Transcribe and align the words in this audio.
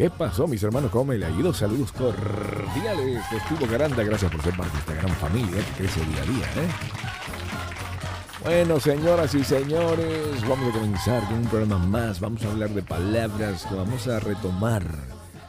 ¿Qué 0.00 0.08
pasó, 0.08 0.48
mis 0.48 0.62
hermanos? 0.62 0.90
¿Cómo 0.90 1.12
me 1.12 1.18
le 1.18 1.26
ha 1.26 1.30
ido? 1.30 1.52
Saludos 1.52 1.92
cordiales. 1.92 3.22
Festivo 3.28 3.70
Garanda, 3.70 4.02
gracias 4.02 4.32
por 4.32 4.40
ser 4.40 4.56
parte 4.56 4.72
de 4.72 4.78
esta 4.78 4.94
gran 4.94 5.14
familia 5.16 5.62
que 5.62 5.82
crece 5.82 6.00
día 6.06 6.22
a 6.22 6.24
día, 6.24 6.46
¿eh? 6.56 6.68
Bueno, 8.42 8.80
señoras 8.80 9.34
y 9.34 9.44
señores, 9.44 10.40
vamos 10.48 10.70
a 10.70 10.78
comenzar 10.78 11.22
con 11.24 11.40
un 11.40 11.48
programa 11.48 11.86
más. 11.86 12.18
Vamos 12.18 12.42
a 12.46 12.50
hablar 12.50 12.70
de 12.70 12.82
palabras, 12.82 13.68
vamos 13.70 14.08
a 14.08 14.20
retomar 14.20 14.86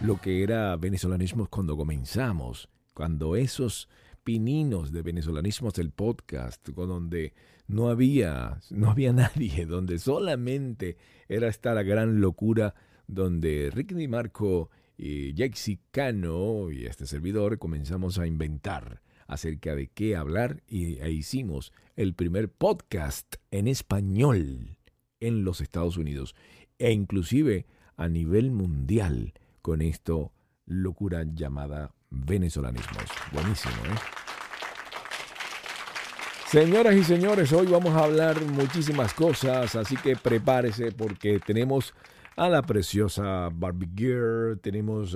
lo 0.01 0.19
que 0.19 0.44
era 0.44 0.76
venezolanismo 0.76 1.47
cuando 1.49 1.78
comenzamos, 1.78 2.68
cuando 2.94 3.38
esos 3.38 3.88
pininos 4.26 4.92
de 4.92 5.02
venezolanismos 5.02 5.76
del 5.76 5.92
podcast, 5.92 6.68
donde 6.68 7.33
no 7.68 7.88
había, 7.88 8.60
no 8.70 8.92
había 8.92 9.13
nadie, 9.13 9.65
donde 9.65 9.97
solamente 9.97 10.97
era 11.29 11.47
esta 11.47 11.74
la 11.74 11.83
gran 11.83 12.20
locura 12.20 12.76
donde 13.12 13.69
Ricky 13.71 13.93
Di 13.93 14.07
Marco 14.07 14.69
y 14.97 15.35
Jaxi 15.35 15.79
Cano 15.91 16.72
y 16.72 16.86
este 16.86 17.05
servidor 17.05 17.59
comenzamos 17.59 18.17
a 18.17 18.26
inventar 18.26 19.02
acerca 19.27 19.76
de 19.76 19.88
qué 19.88 20.16
hablar 20.16 20.63
y 20.66 20.95
e 20.99 21.12
hicimos 21.12 21.73
el 21.98 22.13
primer 22.16 22.50
podcast 22.50 23.36
en 23.52 23.67
español 23.67 24.77
en 25.20 25.44
los 25.44 25.59
Estados 25.59 25.98
Unidos 25.98 26.36
e 26.80 26.91
inclusive 26.91 27.66
a 27.98 28.08
nivel 28.08 28.52
mundial 28.52 29.34
con 29.62 29.81
esto 29.81 30.31
locura 30.66 31.25
llamada 31.25 31.94
venezolanismos. 32.09 33.05
Buenísimo, 33.34 33.75
¿eh? 33.75 34.22
Señoras 36.48 36.95
y 36.95 37.03
señores, 37.03 37.52
hoy 37.53 37.67
vamos 37.67 37.94
a 37.95 38.03
hablar 38.03 38.41
muchísimas 38.41 39.14
cosas, 39.14 39.75
así 39.75 39.95
que 39.98 40.16
prepárese 40.16 40.91
porque 40.91 41.39
tenemos 41.39 41.94
a 42.41 42.50
la 42.50 42.63
preciosa 42.63 43.50
Barbie 43.54 43.91
Girl. 43.95 44.59
Tenemos, 44.59 45.16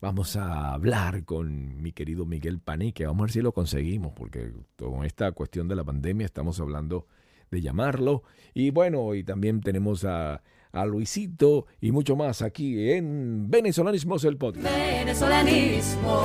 vamos 0.00 0.36
a 0.36 0.72
hablar 0.72 1.24
con 1.24 1.82
mi 1.82 1.90
querido 1.90 2.26
Miguel 2.26 2.60
Panique. 2.60 3.06
Vamos 3.06 3.22
a 3.22 3.24
ver 3.24 3.32
si 3.32 3.40
lo 3.40 3.50
conseguimos, 3.50 4.12
porque 4.14 4.52
con 4.76 5.04
esta 5.04 5.32
cuestión 5.32 5.66
de 5.66 5.74
la 5.74 5.82
pandemia 5.82 6.26
estamos 6.26 6.60
hablando 6.60 7.08
de 7.50 7.60
llamarlo. 7.60 8.22
Y 8.54 8.70
bueno, 8.70 9.16
y 9.16 9.24
también 9.24 9.62
tenemos 9.62 10.04
a, 10.04 10.44
a 10.70 10.86
Luisito 10.86 11.66
y 11.80 11.90
mucho 11.90 12.14
más 12.14 12.40
aquí 12.40 12.92
en 12.92 13.50
Venezolanismos 13.50 14.22
el 14.22 14.36
podcast. 14.36 14.64
Venezolanismos, 14.64 16.20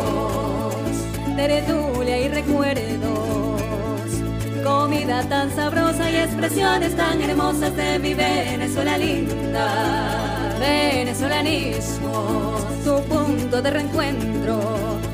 teredulia 1.36 2.22
y 2.24 2.28
recuerdos. 2.30 3.56
Comida 4.64 5.28
tan 5.28 5.50
sabrosa 5.50 6.12
y 6.12 6.18
expresiones 6.18 6.96
tan 6.96 7.20
hermosas 7.20 7.76
de 7.76 7.98
mi 7.98 8.14
Venezuela 8.14 8.96
linda 8.98 10.35
venezolanismo, 10.60 12.58
su 12.84 13.02
punto 13.04 13.62
de 13.62 13.72
reencuentro 13.72 14.60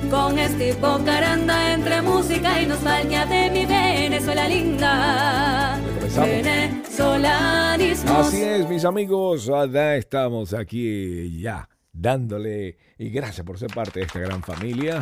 con 0.10 0.38
este 0.38 0.76
caranda 1.06 1.74
entre 1.74 2.02
música 2.02 2.62
y 2.62 2.66
nostalgia 2.66 3.26
de 3.26 3.50
mi 3.50 3.66
Venezuela 3.66 4.48
linda. 4.48 5.80
Venezolanismo. 6.16 8.18
Así 8.18 8.42
es, 8.42 8.68
mis 8.68 8.84
amigos, 8.84 9.46
ya 9.46 9.96
estamos 9.96 10.54
aquí 10.54 11.40
ya 11.40 11.70
dándole 11.94 12.78
y 12.98 13.10
gracias 13.10 13.46
por 13.46 13.58
ser 13.58 13.74
parte 13.74 14.02
de 14.02 14.06
esta 14.06 14.20
gran 14.20 14.44
familia. 14.44 15.02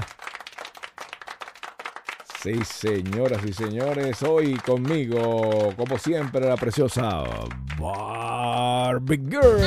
Sí, 2.42 2.54
señoras 2.64 3.42
y 3.46 3.52
señores, 3.52 4.24
hoy 4.24 4.54
conmigo, 4.66 5.74
como 5.76 5.98
siempre, 5.98 6.48
la 6.48 6.56
preciosa 6.56 7.26
Barbie 7.78 9.18
Girl. 9.30 9.60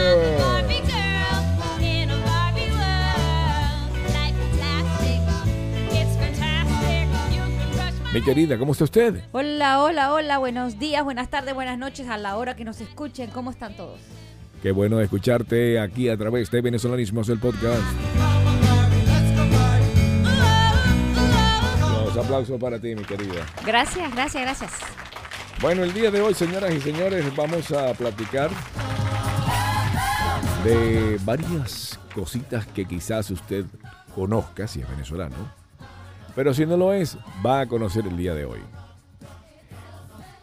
Mi 8.14 8.22
querida, 8.22 8.58
¿cómo 8.58 8.72
está 8.72 8.84
usted? 8.84 9.22
Hola, 9.32 9.82
hola, 9.82 10.14
hola, 10.14 10.38
buenos 10.38 10.78
días, 10.78 11.04
buenas 11.04 11.28
tardes, 11.28 11.54
buenas 11.54 11.76
noches 11.78 12.08
a 12.08 12.16
la 12.16 12.38
hora 12.38 12.56
que 12.56 12.64
nos 12.64 12.80
escuchen. 12.80 13.28
¿Cómo 13.30 13.50
están 13.50 13.76
todos? 13.76 14.00
Qué 14.62 14.72
bueno 14.72 14.98
escucharte 15.02 15.78
aquí 15.78 16.08
a 16.08 16.16
través 16.16 16.50
de 16.50 16.62
Venezolanismos, 16.62 17.28
el 17.28 17.38
podcast. 17.38 17.82
Los 22.32 22.48
aplausos 22.48 22.60
para 22.60 22.80
ti, 22.80 22.94
mi 22.94 23.04
querida. 23.04 23.46
Gracias, 23.64 24.10
gracias, 24.14 24.42
gracias. 24.42 24.72
Bueno, 25.60 25.84
el 25.84 25.92
día 25.92 26.10
de 26.10 26.20
hoy, 26.20 26.34
señoras 26.34 26.72
y 26.72 26.80
señores, 26.80 27.24
vamos 27.36 27.70
a 27.72 27.92
platicar 27.92 28.50
de 30.64 31.18
varias 31.24 32.00
cositas 32.14 32.66
que 32.66 32.86
quizás 32.86 33.30
usted 33.30 33.66
conozca, 34.14 34.66
si 34.66 34.80
es 34.80 34.88
venezolano 34.88 35.62
pero 36.34 36.54
si 36.54 36.66
no 36.66 36.76
lo 36.76 36.92
es, 36.92 37.18
va 37.44 37.60
a 37.60 37.66
conocer 37.66 38.06
el 38.06 38.16
día 38.16 38.34
de 38.34 38.44
hoy. 38.44 38.60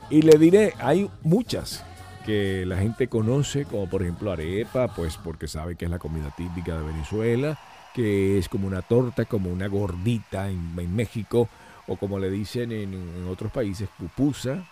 Y 0.09 0.21
le 0.21 0.38
diré, 0.38 0.73
hay 0.79 1.09
muchas 1.23 1.83
que 2.25 2.66
la 2.66 2.77
gente 2.77 3.07
conoce, 3.07 3.66
como 3.66 3.89
por 3.89 4.01
ejemplo 4.03 4.31
arepa, 4.31 4.88
pues 4.95 5.17
porque 5.17 5.47
sabe 5.47 5.75
que 5.75 5.85
es 5.85 5.91
la 5.91 6.00
comida 6.00 6.33
típica 6.35 6.77
de 6.77 6.83
Venezuela, 6.83 7.59
que 7.94 8.38
es 8.38 8.50
como 8.50 8.67
una 8.67 8.81
torta, 8.81 9.25
como 9.25 9.50
una 9.50 9.67
gordita 9.67 10.50
en, 10.50 10.95
México, 10.95 11.50
o 11.89 11.97
como 11.97 12.19
le 12.19 12.29
dicen 12.29 12.72
en, 12.72 12.94
en 12.94 13.27
otros 13.27 13.51
países, 13.51 13.89
pupusa. 13.97 14.66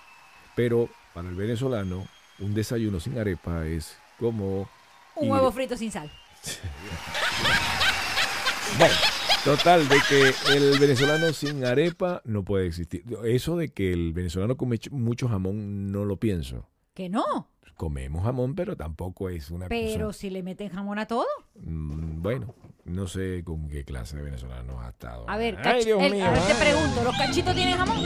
Pero 0.56 0.90
para 1.14 1.28
el 1.28 1.36
venezolano, 1.36 2.08
un 2.40 2.54
desayuno 2.54 3.00
sin 3.00 3.18
arepa 3.18 3.66
es 3.66 3.98
como... 4.20 4.70
Un 5.16 5.30
huevo 5.30 5.52
frito 5.52 5.76
sin 5.76 5.92
sal. 5.92 6.10
bueno. 8.80 8.96
Total, 9.44 9.88
de 9.88 9.98
que 10.10 10.34
el 10.54 10.78
venezolano 10.78 11.32
sin 11.32 11.64
arepa 11.64 12.22
no 12.26 12.44
puede 12.44 12.68
existir. 12.68 13.04
Eso 13.24 13.56
de 13.56 13.70
que 13.70 13.94
el 13.94 14.12
venezolano 14.12 14.58
come 14.58 14.78
mucho 14.92 15.30
jamón, 15.30 15.92
no 15.92 16.04
lo 16.04 16.18
pienso. 16.18 16.68
¿Que 16.94 17.08
no? 17.08 17.48
Comemos 17.78 18.24
jamón, 18.24 18.56
pero 18.56 18.76
tampoco 18.76 19.30
es 19.30 19.52
una 19.52 19.70
Pero 19.70 20.12
si 20.12 20.32
le 20.32 20.42
meten 20.42 20.70
jamón 20.70 20.98
a 20.98 21.06
todo. 21.06 21.28
Mm, 21.54 22.24
bueno, 22.24 22.56
no 22.86 23.08
sé 23.08 23.44
con 23.46 23.70
qué 23.70 23.86
clase 23.86 24.18
de 24.18 24.24
venezolano 24.24 24.82
ha 24.82 24.90
estado. 24.90 25.30
A 25.30 25.38
ver, 25.38 25.60
Ay, 25.64 25.86
Dios 25.86 26.02
mío, 26.02 26.26
a 26.26 26.32
ver, 26.32 26.42
te 26.42 26.56
pregunto, 26.56 27.04
¿los 27.04 27.16
cachitos 27.16 27.54
tienen 27.54 27.78
jamón? 27.78 27.98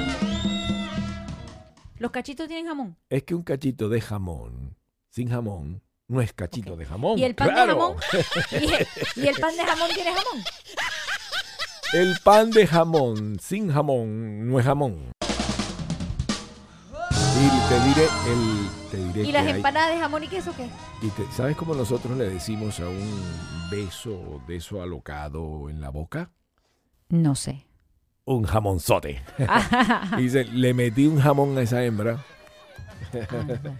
¿Los 1.99 2.11
cachitos 2.11 2.49
tienen 2.49 2.67
jamón? 2.67 2.97
Es 3.09 3.23
que 3.23 3.33
un 3.33 3.43
cachito 3.43 3.87
de 3.87 4.01
jamón, 4.01 4.75
sin 5.09 5.29
jamón, 5.29 5.81
no 6.09 6.19
es 6.19 6.33
cachito 6.33 6.75
de 6.75 6.85
jamón. 6.85 7.17
¿Y 7.17 7.23
el 7.23 7.33
pan 7.33 7.55
de 7.55 7.65
jamón? 7.65 7.95
¿Y 9.15 9.27
el 9.27 9.35
pan 9.39 9.55
de 9.55 9.63
jamón 9.63 9.89
tiene 9.93 10.11
jamón? 10.11 10.43
El 11.93 12.15
pan 12.21 12.51
de 12.51 12.67
jamón 12.67 13.39
sin 13.39 13.71
jamón 13.71 14.49
no 14.49 14.59
es 14.59 14.65
jamón. 14.65 15.11
Y 17.41 17.49
te 17.69 17.79
diré, 17.79 18.05
el, 18.27 18.69
te 18.91 18.97
diré 18.97 19.23
¿Y 19.29 19.31
las 19.31 19.47
empanadas 19.47 19.95
de 19.95 19.99
jamón 19.99 20.23
y 20.23 20.27
queso 20.27 20.53
qué? 20.55 20.69
Y 21.01 21.09
¿Sabes 21.33 21.57
cómo 21.57 21.73
nosotros 21.73 22.15
le 22.15 22.29
decimos 22.29 22.79
a 22.79 22.87
un 22.87 23.19
beso, 23.71 24.39
beso 24.47 24.83
alocado 24.83 25.67
en 25.67 25.81
la 25.81 25.89
boca? 25.89 26.29
No 27.09 27.33
sé. 27.33 27.65
Un 28.25 28.43
jamonzote. 28.43 29.23
y 30.19 30.21
dice, 30.21 30.45
le 30.45 30.75
metí 30.75 31.07
un 31.07 31.19
jamón 31.19 31.57
a 31.57 31.63
esa 31.63 31.83
hembra. 31.83 32.23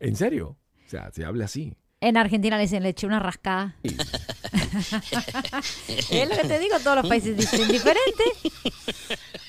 ¿En 0.00 0.14
serio? 0.14 0.58
O 0.84 0.88
sea, 0.90 1.10
se 1.10 1.24
habla 1.24 1.46
así. 1.46 1.78
En 2.02 2.18
Argentina 2.18 2.58
le 2.58 2.64
dicen, 2.64 2.82
le 2.82 2.90
eché 2.90 3.06
una 3.06 3.20
rascada. 3.20 3.74
es 3.82 3.96
lo 6.28 6.36
que 6.36 6.44
te 6.46 6.58
digo, 6.58 6.76
todos 6.84 6.98
los 6.98 7.08
países 7.08 7.38
dicen 7.38 7.68
diferente. 7.68 8.24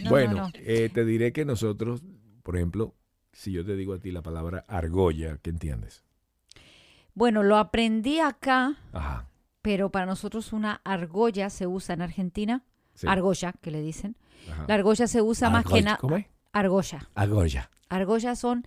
bueno, 0.08 0.50
eh, 0.53 0.90
te 0.94 1.03
diré 1.03 1.34
que 1.34 1.44
nosotros, 1.44 2.03
por 2.41 2.56
ejemplo, 2.56 2.96
si 3.31 3.51
yo 3.51 3.66
te 3.66 3.75
digo 3.75 3.94
a 3.94 4.00
ti 4.00 4.12
la 4.12 4.22
palabra 4.22 4.66
argolla, 4.67 5.38
¿qué 5.41 5.50
entiendes? 5.50 6.03
Bueno, 7.13 7.44
lo 7.44 7.57
aprendí 7.57 8.19
acá, 8.19 8.78
pero 9.62 9.91
para 9.91 10.06
nosotros 10.06 10.53
una 10.53 10.81
argolla 10.84 11.50
se 11.50 11.67
usa 11.67 11.93
en 11.93 12.02
Argentina. 12.02 12.64
Argolla, 13.05 13.53
que 13.61 13.72
le 13.72 13.81
dicen. 13.81 14.17
La 14.67 14.76
argolla 14.76 15.08
se 15.08 15.22
usa 15.22 15.49
más 15.49 15.66
que 15.66 15.81
nada. 15.81 15.97
¿Cómo 15.97 16.17
es? 16.17 16.26
Argolla. 16.52 17.09
Argolla. 17.16 17.70
Argolla 17.90 18.35
son. 18.35 18.66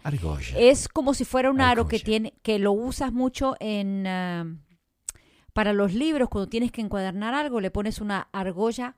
Es 0.56 0.88
como 0.88 1.14
si 1.14 1.24
fuera 1.24 1.50
un 1.50 1.60
aro 1.60 1.86
que 1.86 2.00
tiene, 2.00 2.34
que 2.42 2.58
lo 2.58 2.72
usas 2.72 3.12
mucho 3.12 3.56
en 3.60 4.06
ah, 4.06 4.46
para 5.52 5.72
los 5.72 5.92
libros, 5.92 6.28
cuando 6.28 6.48
tienes 6.48 6.72
que 6.72 6.80
encuadernar 6.80 7.34
algo, 7.34 7.60
le 7.60 7.70
pones 7.70 8.00
una 8.00 8.28
argolla 8.32 8.96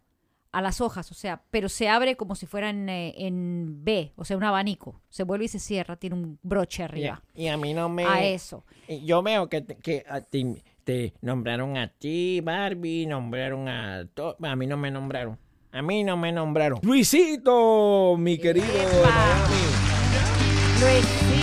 a 0.54 0.62
las 0.62 0.80
hojas, 0.80 1.10
o 1.10 1.14
sea, 1.14 1.42
pero 1.50 1.68
se 1.68 1.88
abre 1.88 2.16
como 2.16 2.36
si 2.36 2.46
fuera 2.46 2.70
en, 2.70 2.88
eh, 2.88 3.12
en 3.18 3.84
B, 3.84 4.12
o 4.14 4.24
sea, 4.24 4.36
un 4.36 4.44
abanico. 4.44 5.00
Se 5.10 5.24
vuelve 5.24 5.46
y 5.46 5.48
se 5.48 5.58
cierra, 5.58 5.96
tiene 5.96 6.14
un 6.14 6.38
broche 6.42 6.84
arriba. 6.84 7.22
Y, 7.34 7.48
a 7.48 7.56
mí 7.56 7.74
no 7.74 7.88
me. 7.88 8.04
A 8.04 8.24
eso. 8.24 8.64
Yo 8.88 9.22
veo 9.22 9.48
que, 9.48 9.64
que 9.64 10.04
a 10.08 10.20
ti, 10.20 10.62
te 10.84 11.12
nombraron 11.22 11.76
a 11.76 11.88
ti, 11.88 12.40
Barbie, 12.40 13.06
nombraron 13.06 13.68
a. 13.68 14.06
A 14.42 14.56
mí 14.56 14.66
no 14.68 14.76
me 14.76 14.92
nombraron. 14.92 15.38
A 15.72 15.82
mí 15.82 16.04
no 16.04 16.16
me 16.16 16.30
nombraron. 16.30 16.78
Luisito, 16.82 18.16
mi 18.16 18.38
querido. 18.38 18.66
Luisito. 20.80 21.33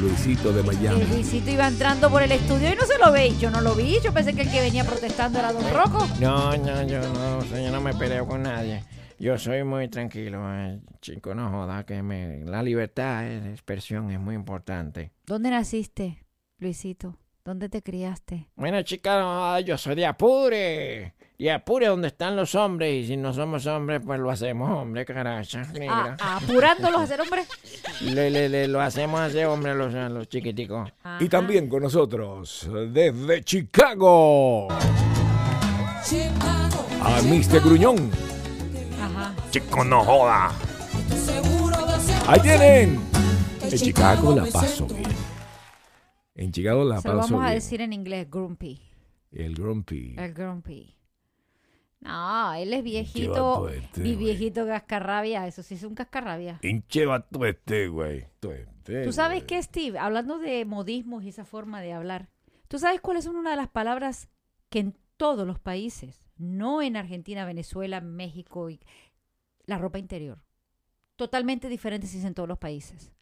Luisito 0.00 0.52
de 0.52 0.62
Miami. 0.62 1.00
El 1.00 1.08
Luisito 1.08 1.50
iba 1.50 1.66
entrando 1.66 2.10
por 2.10 2.22
el 2.22 2.30
estudio 2.30 2.72
y 2.72 2.76
no 2.76 2.84
se 2.84 2.98
lo 2.98 3.10
ve. 3.12 3.32
Yo 3.38 3.50
no 3.50 3.60
lo 3.60 3.74
vi. 3.74 3.98
Yo 4.02 4.12
pensé 4.12 4.34
que 4.34 4.42
el 4.42 4.50
que 4.50 4.60
venía 4.60 4.84
protestando 4.84 5.38
era 5.38 5.52
Don 5.52 5.64
Rocco. 5.72 6.06
No, 6.20 6.56
no, 6.56 6.86
yo 6.86 7.00
no, 7.00 7.44
yo 7.44 7.70
no 7.70 7.80
me 7.80 7.94
peleo 7.94 8.26
con 8.26 8.42
nadie. 8.42 8.84
Yo 9.18 9.38
soy 9.38 9.64
muy 9.64 9.88
tranquilo, 9.88 10.42
eh, 10.52 10.78
chico, 11.00 11.34
no 11.34 11.50
joda, 11.50 11.86
que 11.86 12.02
me, 12.02 12.44
la 12.44 12.62
libertad 12.62 13.22
de 13.22 13.50
expresión 13.50 14.10
es 14.10 14.20
muy 14.20 14.34
importante. 14.34 15.10
¿Dónde 15.24 15.48
naciste, 15.48 16.26
Luisito? 16.58 17.16
¿Dónde 17.42 17.70
te 17.70 17.80
criaste? 17.80 18.50
Bueno, 18.56 18.82
chica, 18.82 19.18
no, 19.18 19.58
yo 19.60 19.78
soy 19.78 19.94
de 19.94 20.04
Apure. 20.04 21.14
Y 21.38 21.48
Apure 21.50 21.86
donde 21.88 22.08
están 22.08 22.34
los 22.34 22.54
hombres. 22.54 23.04
Y 23.04 23.06
si 23.08 23.16
no 23.16 23.32
somos 23.34 23.66
hombres, 23.66 24.00
pues 24.04 24.18
lo 24.18 24.30
hacemos 24.30 24.70
hombre, 24.70 25.04
caracha. 25.04 25.64
Mira. 25.78 26.16
Ah, 26.20 26.38
¿Apurándolos 26.42 27.00
a 27.00 27.02
hacer 27.04 27.20
hombres? 27.20 27.46
Le, 28.00 28.30
le, 28.30 28.48
le, 28.48 28.68
lo 28.68 28.80
hacemos 28.80 29.20
hacer 29.20 29.46
hombre 29.46 29.74
los, 29.74 29.92
los 29.92 30.28
chiquiticos. 30.28 30.90
Y 31.20 31.28
también 31.28 31.68
con 31.68 31.82
nosotros, 31.82 32.68
desde 32.90 33.42
Chicago, 33.44 34.68
a 37.02 37.20
Mr. 37.22 37.60
Gruñón. 37.60 38.10
Ajá. 39.02 39.34
Chico, 39.50 39.84
no 39.84 40.02
joda. 40.04 40.52
Ahí 42.26 42.40
tienen. 42.40 43.00
En 43.62 43.70
Chicago 43.78 44.34
la 44.34 44.46
paso 44.46 44.86
bien. 44.86 45.02
En 46.34 46.52
Chicago 46.52 46.84
la 46.84 46.96
paso 46.96 47.16
vamos 47.16 47.32
a 47.42 47.46
bien. 47.46 47.54
decir 47.54 47.80
en 47.82 47.92
inglés, 47.92 48.30
grumpy. 48.30 48.80
El 49.32 49.54
Grumpy. 49.54 50.14
El 50.16 50.32
grumpy. 50.32 50.94
No, 52.06 52.54
él 52.54 52.72
es 52.72 52.82
viejito, 52.82 53.68
este, 53.68 54.00
güey. 54.00 54.16
viejito 54.16 54.66
cascarrabia. 54.66 55.46
Eso 55.46 55.62
sí 55.62 55.74
es 55.74 55.82
un 55.82 55.94
cascarrabia. 55.94 56.58
Hinche 56.62 57.04
vato 57.06 57.44
este, 57.44 57.88
güey. 57.88 58.26
Este, 58.40 59.04
¿Tú 59.04 59.12
sabes 59.12 59.44
qué, 59.44 59.62
Steve? 59.62 59.98
Hablando 59.98 60.38
de 60.38 60.64
modismos 60.64 61.24
y 61.24 61.30
esa 61.30 61.44
forma 61.44 61.80
de 61.80 61.92
hablar. 61.92 62.28
¿Tú 62.68 62.78
sabes 62.78 63.00
cuáles 63.00 63.24
son 63.24 63.36
una 63.36 63.50
de 63.50 63.56
las 63.56 63.68
palabras 63.68 64.28
que 64.70 64.80
en 64.80 64.96
todos 65.16 65.46
los 65.46 65.58
países, 65.58 66.24
no 66.36 66.82
en 66.82 66.96
Argentina, 66.96 67.44
Venezuela, 67.44 68.00
México, 68.00 68.70
y 68.70 68.80
la 69.64 69.78
ropa 69.78 69.98
interior, 69.98 70.42
totalmente 71.16 71.68
diferentes 71.68 72.10
si 72.10 72.18
es 72.18 72.24
en 72.24 72.34
todos 72.34 72.48
los 72.48 72.58
países? 72.58 73.12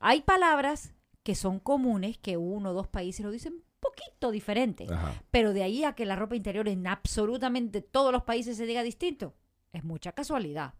Hay 0.00 0.22
palabras 0.22 0.94
que 1.22 1.34
son 1.34 1.60
comunes, 1.60 2.18
que 2.18 2.36
uno 2.36 2.70
o 2.70 2.74
dos 2.74 2.88
países 2.88 3.24
lo 3.24 3.30
dicen 3.30 3.62
poquito 3.90 4.30
diferente. 4.30 4.86
Ajá. 4.90 5.22
Pero 5.30 5.52
de 5.52 5.62
ahí 5.62 5.84
a 5.84 5.94
que 5.94 6.06
la 6.06 6.16
ropa 6.16 6.36
interior 6.36 6.68
en 6.68 6.86
absolutamente 6.86 7.82
todos 7.82 8.12
los 8.12 8.22
países 8.24 8.56
se 8.56 8.66
diga 8.66 8.82
distinto, 8.82 9.34
es 9.72 9.84
mucha 9.84 10.12
casualidad. 10.12 10.74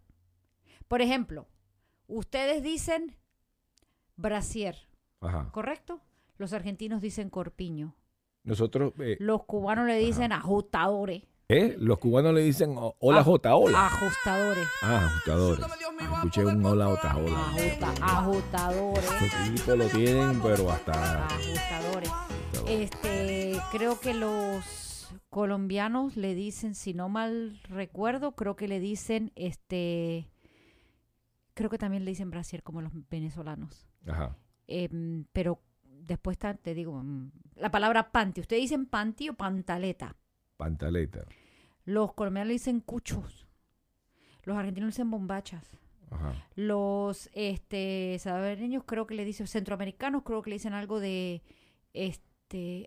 Por 0.88 1.02
ejemplo, 1.02 1.46
ustedes 2.06 2.62
dicen 2.62 3.16
brasier, 4.16 4.76
Ajá. 5.20 5.48
¿correcto? 5.52 6.00
Los 6.36 6.52
argentinos 6.52 7.00
dicen 7.00 7.30
corpiño. 7.30 7.94
Nosotros, 8.42 8.92
eh, 8.98 9.16
Los 9.20 9.44
cubanos 9.44 9.86
le 9.86 9.96
dicen 9.96 10.32
ajustadores. 10.32 11.22
eh, 11.48 11.76
los 11.78 11.98
cubanos 11.98 12.32
le 12.32 12.42
dicen 12.42 12.74
o- 12.78 12.96
hola 13.00 13.20
Ah, 13.20 13.24
Jota, 13.24 13.54
hola. 13.56 13.86
Ajustadores. 13.86 14.68
Ah, 14.82 15.04
ajustadores. 15.06 15.66
Ah, 16.00 16.14
escuché 16.16 16.44
un 16.46 16.64
hola 16.64 16.86
Jota, 16.86 17.16
hola. 17.16 17.38
Ajusta- 17.50 17.94
ajustadores. 18.00 19.04
Estos 19.04 19.54
tipos 19.54 19.78
lo 19.78 19.86
tienen, 19.88 20.40
pero 20.40 20.70
hasta... 20.70 21.26
Ajustadores. 21.26 22.10
Este, 22.70 23.56
creo 23.72 23.98
que 23.98 24.14
los 24.14 25.12
colombianos 25.28 26.16
le 26.16 26.36
dicen, 26.36 26.76
si 26.76 26.94
no 26.94 27.08
mal 27.08 27.58
recuerdo, 27.64 28.36
creo 28.36 28.54
que 28.54 28.68
le 28.68 28.78
dicen, 28.78 29.32
este, 29.34 30.30
creo 31.54 31.68
que 31.68 31.78
también 31.78 32.04
le 32.04 32.12
dicen 32.12 32.30
brasier 32.30 32.62
como 32.62 32.80
los 32.80 32.92
venezolanos. 33.10 33.88
Ajá. 34.06 34.36
Em, 34.68 35.24
pero 35.32 35.60
después 35.82 36.38
te 36.38 36.74
digo, 36.74 37.02
mm, 37.02 37.32
la 37.56 37.72
palabra 37.72 38.12
panty. 38.12 38.42
¿Ustedes 38.42 38.62
dicen 38.62 38.86
panty 38.86 39.30
o 39.30 39.34
pantaleta? 39.34 40.14
Pantaleta. 40.56 41.24
Los 41.84 42.12
colombianos 42.12 42.46
le 42.46 42.52
dicen 42.52 42.78
cuchos. 42.78 43.48
Los 44.44 44.56
argentinos 44.56 44.86
le 44.86 44.92
dicen 44.92 45.10
bombachas. 45.10 45.76
Ajá. 46.12 46.34
Los 46.54 47.30
este 47.32 48.16
salvadoreños 48.20 48.84
creo 48.84 49.08
que 49.08 49.16
le 49.16 49.24
dicen, 49.24 49.48
centroamericanos 49.48 50.22
creo 50.22 50.40
que 50.40 50.50
le 50.50 50.54
dicen 50.54 50.72
algo 50.72 51.00
de 51.00 51.42
este, 51.94 52.29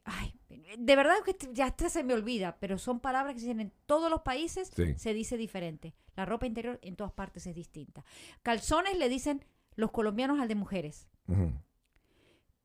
ay, 0.06 0.34
de 0.78 0.96
verdad 0.96 1.16
que 1.26 1.36
ya 1.54 1.66
hasta 1.68 1.90
se 1.90 2.04
me 2.04 2.14
olvida, 2.14 2.58
pero 2.60 2.78
son 2.78 3.00
palabras 3.00 3.34
que 3.34 3.40
se 3.40 3.46
dicen 3.48 3.62
en 3.62 3.74
todos 3.86 4.10
los 4.10 4.22
países, 4.22 4.72
Sí. 4.76 4.94
se 4.98 5.14
dice 5.14 5.38
diferente. 5.38 5.94
La 6.16 6.26
ropa 6.26 6.46
interior 6.46 6.80
en 6.82 6.96
todas 6.96 7.12
partes 7.14 7.48
es 7.48 7.56
distinta. 7.56 8.04
Calzones 8.44 8.98
le 8.98 9.10
dicen 9.10 9.44
los 9.76 9.92
colombianos 9.92 10.40
al 10.40 10.48
de 10.48 10.56
mujeres, 10.56 11.08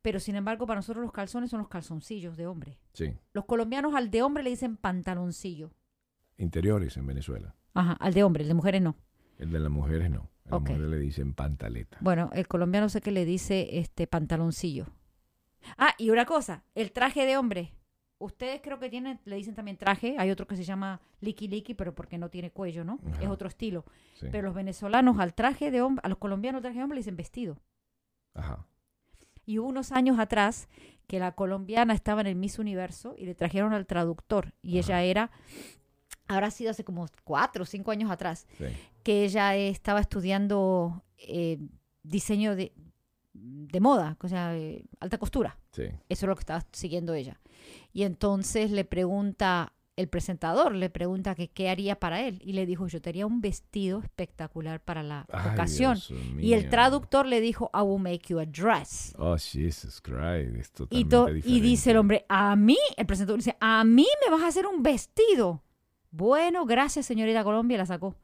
pero 0.02 0.20
sin 0.20 0.36
embargo 0.36 0.66
para 0.66 0.78
nosotros 0.78 1.02
los 1.02 1.12
calzones 1.12 1.50
son 1.50 1.58
los 1.60 1.68
calzoncillos 1.68 2.36
de 2.36 2.46
hombre. 2.46 2.78
Sí. 2.92 3.14
Los 3.32 3.44
colombianos 3.44 3.94
al 3.94 4.10
de 4.10 4.22
hombre 4.22 4.42
le 4.42 4.50
dicen 4.50 4.76
pantaloncillo. 4.76 5.70
Interiores 6.36 6.96
en 6.96 7.06
Venezuela. 7.06 7.54
Ajá, 7.74 7.92
al 7.94 8.14
de 8.14 8.22
hombre, 8.24 8.42
el 8.42 8.48
de 8.48 8.54
mujeres 8.54 8.82
no. 8.82 8.96
El 9.38 9.50
de 9.50 9.60
las 9.60 9.70
mujeres 9.70 10.10
no. 10.10 10.28
A 10.46 10.52
las 10.52 10.60
mujeres 10.62 10.88
le 10.88 10.98
dicen 10.98 11.34
pantaleta. 11.34 11.98
Bueno, 12.00 12.30
el 12.32 12.48
colombiano 12.48 12.88
sé 12.88 13.00
que 13.00 13.10
le 13.10 13.24
dice 13.24 13.78
este 13.78 14.06
pantaloncillo. 14.06 14.86
Ah, 15.76 15.94
y 15.98 16.10
una 16.10 16.24
cosa, 16.24 16.64
el 16.74 16.92
traje 16.92 17.26
de 17.26 17.36
hombre. 17.36 17.74
Ustedes 18.20 18.60
creo 18.62 18.80
que 18.80 18.88
tienen, 18.90 19.20
le 19.24 19.36
dicen 19.36 19.54
también 19.54 19.76
traje. 19.76 20.16
Hay 20.18 20.30
otro 20.30 20.46
que 20.48 20.56
se 20.56 20.64
llama 20.64 21.00
liki 21.20 21.46
liki, 21.46 21.74
pero 21.74 21.94
porque 21.94 22.18
no 22.18 22.28
tiene 22.30 22.50
cuello, 22.50 22.84
¿no? 22.84 22.98
Ajá. 23.12 23.22
Es 23.22 23.28
otro 23.28 23.46
estilo. 23.48 23.84
Sí. 24.14 24.26
Pero 24.32 24.48
los 24.48 24.54
venezolanos 24.56 25.20
al 25.20 25.34
traje 25.34 25.70
de 25.70 25.82
hombre, 25.82 26.00
a 26.04 26.08
los 26.08 26.18
colombianos 26.18 26.58
al 26.58 26.62
traje 26.62 26.78
de 26.78 26.82
hombre 26.82 26.96
le 26.96 27.00
dicen 27.00 27.16
vestido. 27.16 27.58
Ajá. 28.34 28.66
Y 29.46 29.58
hubo 29.58 29.68
unos 29.68 29.92
años 29.92 30.18
atrás 30.18 30.68
que 31.06 31.18
la 31.20 31.32
colombiana 31.32 31.94
estaba 31.94 32.20
en 32.20 32.26
el 32.26 32.34
Miss 32.34 32.58
Universo 32.58 33.14
y 33.16 33.24
le 33.24 33.34
trajeron 33.36 33.72
al 33.72 33.86
traductor. 33.86 34.52
Y 34.62 34.78
ella 34.78 35.02
era, 35.02 35.30
habrá 36.26 36.50
sido 36.50 36.72
hace 36.72 36.84
como 36.84 37.06
cuatro 37.24 37.62
o 37.62 37.66
cinco 37.66 37.92
años 37.92 38.10
atrás, 38.10 38.46
Sí. 38.58 38.64
que 39.04 39.24
ella 39.24 39.54
estaba 39.56 40.00
estudiando 40.00 41.02
eh, 41.18 41.58
diseño 42.02 42.56
de, 42.56 42.72
de 43.40 43.80
moda, 43.80 44.16
o 44.20 44.28
sea, 44.28 44.56
eh, 44.56 44.84
alta 45.00 45.18
costura. 45.18 45.58
Sí. 45.72 45.84
Eso 46.08 46.26
es 46.26 46.28
lo 46.28 46.34
que 46.34 46.40
estaba 46.40 46.64
siguiendo 46.72 47.14
ella. 47.14 47.40
Y 47.92 48.02
entonces 48.04 48.70
le 48.70 48.84
pregunta, 48.84 49.72
el 49.96 50.08
presentador 50.08 50.74
le 50.74 50.90
pregunta 50.90 51.34
que 51.34 51.48
qué 51.48 51.68
haría 51.68 51.98
para 51.98 52.22
él. 52.26 52.40
Y 52.44 52.52
le 52.52 52.66
dijo, 52.66 52.86
yo 52.86 53.00
te 53.02 53.10
haría 53.10 53.26
un 53.26 53.40
vestido 53.40 54.00
espectacular 54.00 54.80
para 54.80 55.02
la 55.02 55.26
Ay, 55.32 55.50
ocasión. 55.52 55.98
Y 56.38 56.52
el 56.52 56.68
traductor 56.70 57.26
le 57.26 57.40
dijo, 57.40 57.70
I 57.74 57.82
will 57.82 58.00
make 58.00 58.22
you 58.28 58.38
a 58.38 58.46
dress. 58.46 59.14
Oh, 59.18 59.36
Jesus 59.36 60.00
Christ. 60.00 60.54
Es 60.56 60.68
Y, 60.90 61.04
totalmente 61.04 61.10
to- 61.16 61.28
y 61.30 61.34
diferente. 61.34 61.60
dice 61.68 61.90
el 61.90 61.96
hombre, 61.96 62.24
a 62.28 62.54
mí, 62.56 62.78
el 62.96 63.06
presentador 63.06 63.38
dice, 63.40 63.56
a 63.60 63.84
mí 63.84 64.06
me 64.24 64.30
vas 64.30 64.42
a 64.42 64.48
hacer 64.48 64.66
un 64.66 64.82
vestido. 64.82 65.62
Bueno, 66.10 66.64
gracias 66.64 67.04
señorita 67.06 67.44
Colombia, 67.44 67.76
la 67.78 67.86
sacó. 67.86 68.14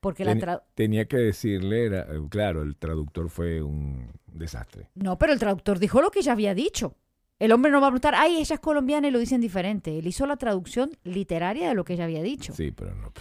Porque 0.00 0.24
la 0.24 0.36
Ten- 0.36 0.58
Tenía 0.74 1.06
que 1.06 1.16
decirle, 1.16 1.86
era, 1.86 2.02
eh, 2.02 2.20
claro, 2.30 2.62
el 2.62 2.76
traductor 2.76 3.28
fue 3.30 3.62
un 3.62 4.10
desastre. 4.26 4.88
No, 4.94 5.18
pero 5.18 5.32
el 5.32 5.38
traductor 5.38 5.78
dijo 5.78 6.00
lo 6.00 6.10
que 6.10 6.22
ya 6.22 6.32
había 6.32 6.54
dicho. 6.54 6.94
El 7.40 7.52
hombre 7.52 7.70
no 7.70 7.80
va 7.80 7.86
a 7.88 7.90
preguntar, 7.90 8.14
ay, 8.16 8.36
ella 8.38 8.54
es 8.54 8.60
colombiana 8.60 9.08
y 9.08 9.10
lo 9.10 9.18
dicen 9.18 9.40
diferente. 9.40 9.98
Él 9.98 10.06
hizo 10.06 10.26
la 10.26 10.36
traducción 10.36 10.90
literaria 11.04 11.68
de 11.68 11.74
lo 11.74 11.84
que 11.84 11.94
ella 11.94 12.04
había 12.04 12.22
dicho. 12.22 12.52
Sí, 12.52 12.70
pero 12.72 12.94
no. 12.94 13.12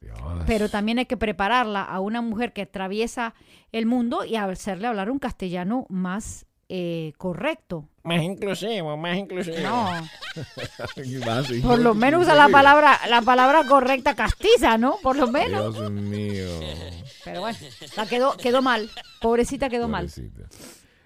Dios. 0.00 0.18
Pero 0.46 0.68
también 0.68 0.98
hay 0.98 1.06
que 1.06 1.16
prepararla 1.16 1.82
a 1.82 2.00
una 2.00 2.20
mujer 2.20 2.52
que 2.52 2.62
atraviesa 2.62 3.34
el 3.72 3.86
mundo 3.86 4.24
y 4.24 4.36
hacerle 4.36 4.86
hablar 4.86 5.10
un 5.10 5.18
castellano 5.18 5.86
más 5.88 6.46
eh, 6.68 7.12
correcto. 7.16 7.88
Más 8.02 8.22
inclusivo, 8.22 8.96
más 8.96 9.16
inclusivo. 9.16 9.56
No, 9.58 9.88
por 11.62 11.78
lo 11.78 11.94
menos 11.94 12.22
usa 12.22 12.34
la 12.34 12.48
palabra, 12.48 12.98
la 13.08 13.22
palabra 13.22 13.64
correcta 13.68 14.14
castiza, 14.16 14.76
¿no? 14.76 14.96
Por 15.02 15.16
lo 15.16 15.28
menos. 15.28 15.74
Dios 15.74 15.90
mío. 15.92 16.48
Pero 17.24 17.40
bueno, 17.40 17.58
la 17.96 18.06
quedó, 18.06 18.36
quedó 18.36 18.62
mal. 18.62 18.90
Pobrecita 19.20 19.68
quedó 19.68 19.88
mal. 19.88 20.10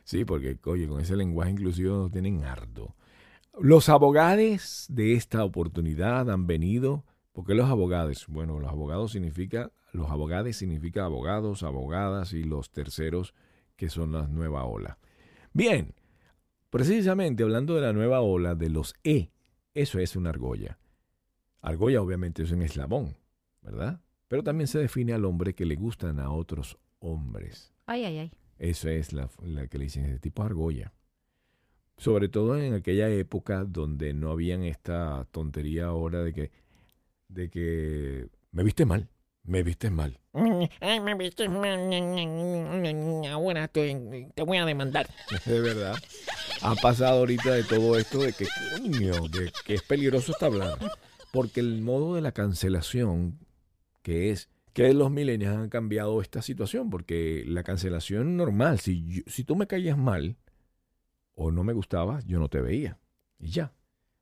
Sí, 0.04 0.24
porque, 0.24 0.58
oye, 0.64 0.88
con 0.88 1.00
ese 1.00 1.14
lenguaje 1.14 1.52
inclusivo 1.52 1.96
nos 1.96 2.10
tienen 2.10 2.44
harto. 2.44 2.96
Los 3.58 3.88
abogados 3.88 4.86
de 4.88 5.14
esta 5.14 5.44
oportunidad 5.44 6.30
han 6.30 6.46
venido. 6.46 7.04
¿Por 7.32 7.46
qué 7.46 7.54
los 7.54 7.68
abogados? 7.68 8.26
Bueno, 8.28 8.58
los 8.60 8.70
abogados 8.70 9.12
significa, 9.12 9.70
los 9.92 10.10
abogados 10.10 10.56
significa 10.56 11.04
abogados, 11.04 11.62
abogadas 11.62 12.32
y 12.32 12.44
los 12.44 12.70
terceros 12.70 13.34
que 13.76 13.88
son 13.88 14.12
la 14.12 14.26
nueva 14.26 14.64
ola. 14.64 14.98
Bien, 15.52 15.94
precisamente 16.70 17.42
hablando 17.42 17.74
de 17.74 17.80
la 17.82 17.92
nueva 17.92 18.20
ola 18.20 18.54
de 18.54 18.70
los 18.70 18.94
E, 19.02 19.30
eso 19.74 19.98
es 19.98 20.16
una 20.16 20.30
argolla. 20.30 20.78
Argolla 21.60 22.00
obviamente 22.00 22.42
es 22.42 22.52
un 22.52 22.62
eslabón, 22.62 23.16
¿verdad? 23.62 24.00
Pero 24.28 24.42
también 24.44 24.68
se 24.68 24.78
define 24.78 25.12
al 25.12 25.24
hombre 25.24 25.54
que 25.54 25.66
le 25.66 25.74
gustan 25.74 26.20
a 26.20 26.30
otros 26.30 26.78
hombres. 27.00 27.72
Ay, 27.86 28.04
ay, 28.04 28.18
ay. 28.18 28.32
Eso 28.58 28.88
es 28.88 29.12
la, 29.12 29.28
la 29.42 29.66
que 29.66 29.78
le 29.78 29.84
dicen 29.84 30.04
ese 30.04 30.20
tipo 30.20 30.42
de 30.42 30.46
argolla. 30.46 30.92
Sobre 31.96 32.28
todo 32.28 32.56
en 32.56 32.74
aquella 32.74 33.08
época 33.10 33.64
donde 33.64 34.14
no 34.14 34.30
habían 34.30 34.62
esta 34.62 35.26
tontería 35.32 35.86
ahora 35.86 36.22
de 36.22 36.32
que, 36.32 36.50
de 37.28 37.50
que 37.50 38.28
me 38.52 38.62
viste 38.62 38.86
mal. 38.86 39.08
Me 39.44 39.62
viste 39.62 39.90
mal. 39.90 40.20
Ay, 40.80 41.00
me 41.00 41.14
viste 41.14 41.48
mal. 41.48 41.78
Ahora 43.30 43.68
te, 43.68 44.28
te 44.34 44.42
voy 44.42 44.58
a 44.58 44.64
demandar. 44.66 45.08
De 45.46 45.60
verdad. 45.60 45.96
Ha 46.62 46.74
pasado 46.76 47.20
ahorita 47.20 47.54
de 47.54 47.64
todo 47.64 47.96
esto 47.96 48.18
de 48.18 48.32
que, 48.34 48.46
coño, 48.76 49.12
de 49.28 49.50
que 49.64 49.74
es 49.74 49.82
peligroso 49.82 50.32
esta 50.32 50.46
hablar. 50.46 50.78
Porque 51.32 51.60
el 51.60 51.80
modo 51.80 52.14
de 52.14 52.20
la 52.20 52.32
cancelación, 52.32 53.38
que 54.02 54.30
es 54.30 54.50
que 54.74 54.92
los 54.92 55.10
millennials 55.10 55.56
han 55.56 55.68
cambiado 55.70 56.20
esta 56.20 56.42
situación, 56.42 56.90
porque 56.90 57.44
la 57.46 57.62
cancelación 57.62 58.36
normal, 58.36 58.78
si, 58.78 59.04
yo- 59.06 59.22
si 59.26 59.42
tú 59.44 59.56
me 59.56 59.66
caías 59.66 59.96
mal 59.96 60.36
o 61.34 61.50
no 61.50 61.64
me 61.64 61.72
gustabas, 61.72 62.24
yo 62.26 62.38
no 62.38 62.48
te 62.48 62.60
veía. 62.60 62.98
Y 63.38 63.50
ya. 63.50 63.72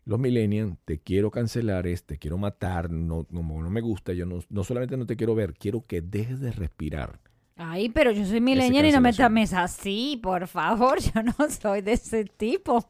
Los 0.09 0.19
millennials, 0.19 0.75
te 0.87 0.99
quiero 1.01 1.31
cancelar, 1.31 1.87
es, 1.87 2.03
te 2.03 2.17
quiero 2.17 2.39
matar, 2.39 2.91
no, 2.91 3.27
no, 3.29 3.43
no 3.43 3.69
me 3.71 3.83
gusta, 3.83 4.15
yo 4.15 4.25
no, 4.25 4.41
no 4.49 4.65
solamente 4.65 4.97
no 4.97 5.05
te 5.05 5.17
quiero 5.17 5.35
ver, 5.35 5.53
quiero 5.53 5.85
que 5.87 6.01
dejes 6.01 6.41
de 6.41 6.51
respirar. 6.51 7.21
Ay, 7.57 7.91
pero 7.91 8.11
yo 8.13 8.25
soy 8.25 8.41
millennial 8.41 8.87
y 8.87 8.93
no 8.93 9.03
me 9.03 9.13
llames 9.13 9.53
así, 9.53 10.19
por 10.23 10.47
favor. 10.47 10.99
Yo 11.15 11.23
no 11.25 11.35
soy 11.51 11.81
de 11.83 11.95
ese 11.95 12.25
tipo. 12.25 12.89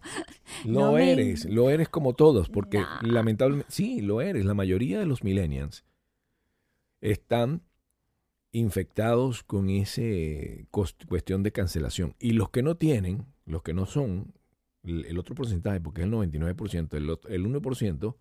Lo 0.67 0.81
No 0.81 0.93
me- 0.93 1.11
eres, 1.11 1.47
lo 1.47 1.71
eres 1.71 1.89
como 1.89 2.13
todos, 2.15 2.51
porque 2.51 2.79
Nah. 2.81 3.01
lamentablemente, 3.03 3.73
sí, 3.73 4.03
lo 4.03 4.21
eres. 4.21 4.45
La 4.45 4.53
mayoría 4.53 4.99
de 4.99 5.07
los 5.07 5.25
millennials 5.25 5.85
están 7.01 7.63
infectados 8.53 9.43
con 9.43 9.69
cos- 9.69 10.97
cuestión 11.09 11.43
de 11.43 11.51
cancelación. 11.53 12.15
Y 12.21 12.33
los 12.33 12.51
que 12.51 12.63
no 12.63 12.77
tienen, 12.77 13.25
los 13.47 13.63
que 13.63 13.73
no 13.73 13.87
son, 13.87 14.35
el, 14.89 15.19
otro 15.19 15.35
porcentaje, 15.35 15.81
porque 15.81 16.01
es 16.03 16.07
el 16.07 16.13
99%, 16.13 16.95
el, 16.95 17.11
el 17.33 17.47
1% 17.47 18.15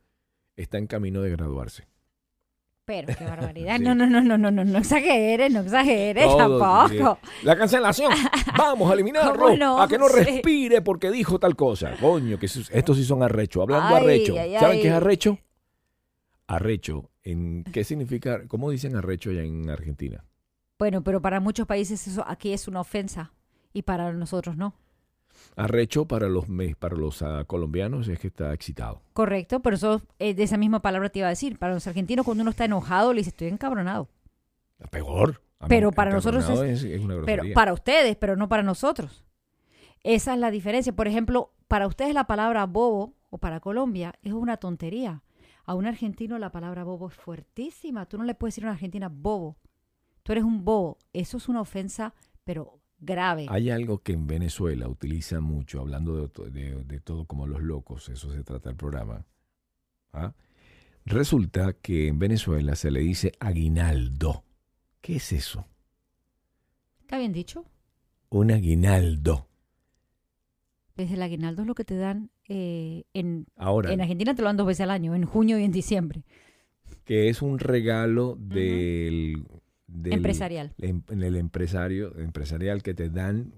está 0.55 0.77
en 0.77 0.87
camino 0.87 1.21
de 1.21 1.29
graduarse. 1.31 1.87
Pero 2.85 3.13
qué 3.17 3.25
barbaridad. 3.25 3.75
Sí. 3.77 3.83
No, 3.83 3.93
no, 3.95 4.07
no, 4.07 4.21
no, 4.21 4.37
no, 4.37 4.49
no, 4.49 4.63
no 4.63 4.77
exageres, 4.77 5.51
no 5.51 5.59
exageres 5.59 6.25
tampoco. 6.37 7.19
La 7.43 7.57
cancelación, 7.57 8.13
vamos 8.57 8.89
a 8.89 8.93
eliminarlo, 8.93 9.37
¿Cómo 9.43 9.57
no? 9.57 9.81
a 9.81 9.87
que 9.87 9.97
no 9.97 10.07
Sí. 10.07 10.23
respire 10.23 10.81
porque 10.81 11.11
dijo 11.11 11.37
tal 11.37 11.55
cosa. 11.55 11.95
Coño, 11.99 12.39
que 12.39 12.45
estos 12.45 12.97
sí 12.97 13.03
son 13.03 13.23
arrecho. 13.23 13.61
Hablando 13.61 13.95
Ay, 13.95 14.03
arrecho, 14.03 14.35
ay, 14.39 14.53
¿saben 14.53 14.77
ay. 14.77 14.81
qué 14.81 14.87
es 14.87 14.93
arrecho? 14.93 15.37
Arrecho, 16.47 17.09
en 17.23 17.65
¿qué 17.73 17.83
significa? 17.83 18.47
¿Cómo 18.47 18.71
dicen 18.71 18.95
arrecho 18.95 19.31
allá 19.31 19.43
en 19.43 19.69
Argentina? 19.69 20.23
Bueno, 20.79 21.03
pero 21.03 21.21
para 21.21 21.41
muchos 21.41 21.67
países 21.67 22.07
eso 22.07 22.23
aquí 22.25 22.53
es 22.53 22.69
una 22.69 22.79
ofensa 22.79 23.33
y 23.73 23.81
para 23.81 24.13
nosotros 24.13 24.55
no. 24.55 24.73
Arrecho 25.55 26.05
para 26.05 26.27
los 26.27 26.45
para 26.79 26.95
los 26.95 27.21
ah, 27.21 27.43
colombianos 27.45 28.07
es 28.07 28.19
que 28.19 28.27
está 28.27 28.53
excitado. 28.53 29.01
Correcto, 29.13 29.61
pero 29.61 29.75
eso 29.75 30.01
eh, 30.19 30.33
de 30.33 30.43
esa 30.43 30.57
misma 30.57 30.81
palabra 30.81 31.09
te 31.09 31.19
iba 31.19 31.27
a 31.27 31.31
decir. 31.31 31.57
Para 31.57 31.73
los 31.73 31.87
argentinos 31.87 32.25
cuando 32.25 32.41
uno 32.41 32.51
está 32.51 32.65
enojado 32.65 33.13
le 33.13 33.19
dice 33.19 33.29
estoy 33.29 33.47
encabronado. 33.47 34.09
Peor. 34.91 35.41
A 35.59 35.67
Pero 35.67 35.91
para 35.91 36.11
nosotros 36.11 36.47
es, 36.61 36.83
es 36.83 37.01
una 37.01 37.21
Pero 37.25 37.43
para 37.53 37.73
ustedes, 37.73 38.15
pero 38.15 38.35
no 38.35 38.47
para 38.47 38.61
nosotros. 38.61 39.25
Esa 40.03 40.33
es 40.33 40.39
la 40.39 40.51
diferencia. 40.51 40.93
Por 40.93 41.07
ejemplo, 41.07 41.51
para 41.67 41.87
ustedes 41.87 42.13
la 42.13 42.25
palabra 42.25 42.65
bobo 42.65 43.15
o 43.29 43.39
para 43.39 43.59
Colombia 43.59 44.13
es 44.21 44.33
una 44.33 44.57
tontería. 44.57 45.23
A 45.65 45.73
un 45.73 45.85
argentino 45.85 46.37
la 46.37 46.51
palabra 46.51 46.83
bobo 46.83 47.09
es 47.09 47.15
fuertísima. 47.15 48.05
Tú 48.05 48.17
no 48.17 48.23
le 48.23 48.35
puedes 48.35 48.53
decir 48.53 48.65
a 48.65 48.69
un 48.69 48.73
argentina 48.73 49.09
bobo. 49.09 49.57
Tú 50.23 50.31
eres 50.31 50.43
un 50.43 50.63
bobo. 50.63 50.97
Eso 51.11 51.37
es 51.37 51.49
una 51.49 51.61
ofensa, 51.61 52.13
pero 52.43 52.79
grave. 52.99 53.45
Hay 53.49 53.69
algo 53.69 53.99
que 53.99 54.13
en 54.13 54.27
Venezuela 54.27 54.87
utilizan 54.87 55.43
mucho, 55.43 55.79
hablando 55.81 56.27
de, 56.27 56.49
de- 56.51 56.83
de 56.83 56.99
todo 56.99 57.25
como 57.25 57.47
los 57.47 57.61
locos, 57.61 58.09
eso 58.09 58.31
se 58.31 58.43
trata 58.43 58.69
el 58.69 58.75
programa. 58.75 59.25
¿ah? 60.13 60.33
Resulta 61.05 61.73
que 61.73 62.07
en 62.07 62.19
Venezuela 62.19 62.75
se 62.75 62.91
le 62.91 62.99
dice 63.01 63.31
aguinaldo. 63.39 64.43
¿Qué 65.01 65.17
es 65.17 65.31
eso? 65.31 65.65
¿Está 67.01 67.17
bien 67.17 67.31
dicho? 67.33 67.65
Un 68.29 68.51
aguinaldo. 68.51 69.47
Desde 70.95 71.13
el 71.13 71.21
aguinaldo 71.21 71.61
es 71.61 71.67
lo 71.67 71.75
que 71.75 71.85
te 71.85 71.95
dan 71.95 72.31
eh, 72.49 73.03
en, 73.13 73.45
Ahora, 73.55 73.93
en 73.93 74.01
Argentina 74.01 74.33
te 74.35 74.41
lo 74.41 74.47
dan 74.47 74.57
dos 74.57 74.67
veces 74.67 74.81
al 74.81 74.91
año, 74.91 75.13
en 75.15 75.25
junio 75.25 75.57
y 75.59 75.63
en 75.63 75.71
diciembre. 75.71 76.23
que 77.05 77.29
es 77.29 77.41
un 77.41 77.59
regalo 77.59 78.35
del, 78.37 79.45
del- 79.87 80.13
Empresarial. 80.13 80.73
em- 80.79 81.01
en 81.09 81.23
el 81.23 81.35
empresario 81.37 82.17
empresarial 82.19 82.83
que 82.83 82.93
te 82.93 83.09
dan 83.09 83.53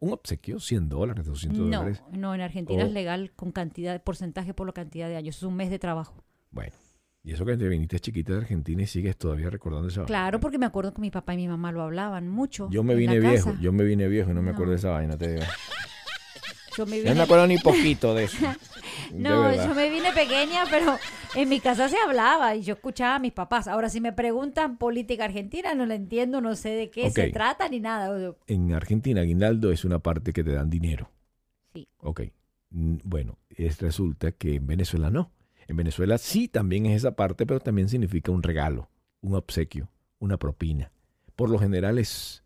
un 0.00 0.12
obsequio, 0.12 0.60
100 0.60 0.88
dólares, 0.88 1.24
200 1.26 1.60
No, 1.66 1.78
dólares. 1.78 2.02
no, 2.12 2.34
en 2.34 2.40
Argentina 2.40 2.84
O- 2.84 2.86
es 2.86 2.92
legal 2.92 3.32
con 3.34 3.50
cantidad, 3.52 4.02
porcentaje 4.02 4.54
por 4.54 4.66
la 4.66 4.72
cantidad 4.72 5.08
de 5.08 5.16
años. 5.16 5.36
Es 5.36 5.42
un 5.42 5.54
mes 5.56 5.70
de 5.70 5.78
trabajo. 5.78 6.22
Bueno, 6.50 6.72
y 7.24 7.32
eso 7.32 7.44
que 7.44 7.56
te 7.56 7.68
viniste 7.68 7.98
chiquita 7.98 8.32
de 8.32 8.38
Argentina 8.38 8.82
y 8.82 8.86
sigues 8.86 9.16
todavía 9.16 9.50
recordando 9.50 9.88
esa 9.88 10.04
Claro, 10.04 10.24
vaina. 10.36 10.40
porque 10.40 10.58
me 10.58 10.66
acuerdo 10.66 10.94
que 10.94 11.00
mi 11.00 11.10
papá 11.10 11.34
y 11.34 11.38
mi 11.38 11.48
mamá 11.48 11.72
lo 11.72 11.82
hablaban 11.82 12.28
mucho. 12.28 12.68
Yo 12.70 12.82
me 12.84 12.94
vine 12.94 13.18
viejo, 13.18 13.50
casa. 13.50 13.60
yo 13.60 13.72
me 13.72 13.84
vine 13.84 14.06
viejo 14.08 14.30
y 14.30 14.34
no 14.34 14.40
me 14.42 14.50
No. 14.50 14.52
acuerdo 14.54 14.72
de 14.72 14.78
esa 14.78 14.90
vaina, 14.90 15.16
te 15.18 15.32
digo. 15.34 15.46
Yo 16.76 16.86
me 16.86 16.98
vine, 16.98 17.10
no 17.10 17.16
me 17.16 17.22
acuerdo 17.22 17.46
ni 17.48 17.58
poquito 17.58 18.14
de 18.14 18.24
eso. 18.24 18.36
No, 19.12 19.54
yo 19.54 19.74
me 19.74 19.88
vine 19.90 20.12
pequeña, 20.12 20.64
pero 20.70 20.96
en 21.34 21.48
mi 21.48 21.60
casa 21.60 21.88
se 21.88 21.96
hablaba 21.98 22.54
y 22.56 22.62
yo 22.62 22.74
escuchaba 22.74 23.16
a 23.16 23.18
mis 23.18 23.32
papás. 23.32 23.68
Ahora, 23.68 23.88
si 23.88 24.00
me 24.00 24.12
preguntan 24.12 24.78
política 24.78 25.24
argentina, 25.24 25.74
no 25.74 25.86
la 25.86 25.94
entiendo, 25.94 26.40
no 26.40 26.54
sé 26.56 26.70
de 26.70 26.90
qué 26.90 27.10
se 27.10 27.30
trata 27.30 27.68
ni 27.68 27.80
nada. 27.80 28.34
En 28.46 28.72
Argentina, 28.72 29.20
aguinaldo 29.20 29.70
es 29.70 29.84
una 29.84 29.98
parte 29.98 30.32
que 30.32 30.44
te 30.44 30.52
dan 30.52 30.70
dinero. 30.70 31.10
Sí. 31.74 31.88
Ok. 31.98 32.22
Bueno, 32.70 33.38
es, 33.50 33.80
resulta 33.80 34.32
que 34.32 34.56
en 34.56 34.66
Venezuela 34.66 35.10
no. 35.10 35.32
En 35.66 35.76
Venezuela 35.76 36.18
sí 36.18 36.48
también 36.48 36.86
es 36.86 36.96
esa 36.96 37.12
parte, 37.12 37.46
pero 37.46 37.60
también 37.60 37.88
significa 37.88 38.32
un 38.32 38.42
regalo, 38.42 38.88
un 39.20 39.34
obsequio, 39.34 39.90
una 40.18 40.38
propina. 40.38 40.92
Por 41.36 41.50
lo 41.50 41.58
general 41.58 41.98
es, 41.98 42.42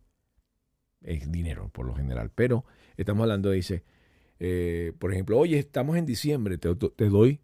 es 1.03 1.31
dinero, 1.31 1.71
por 1.73 1.87
lo 1.87 1.95
general. 1.95 2.31
Pero 2.35 2.65
estamos 2.97 3.23
hablando, 3.23 3.51
dice, 3.51 3.85
eh, 4.41 4.93
por 4.99 5.13
ejemplo, 5.13 5.39
oye, 5.39 5.59
estamos 5.59 5.97
en 5.97 6.05
diciembre, 6.05 6.59
te, 6.59 6.75
te 6.75 7.09
doy 7.09 7.41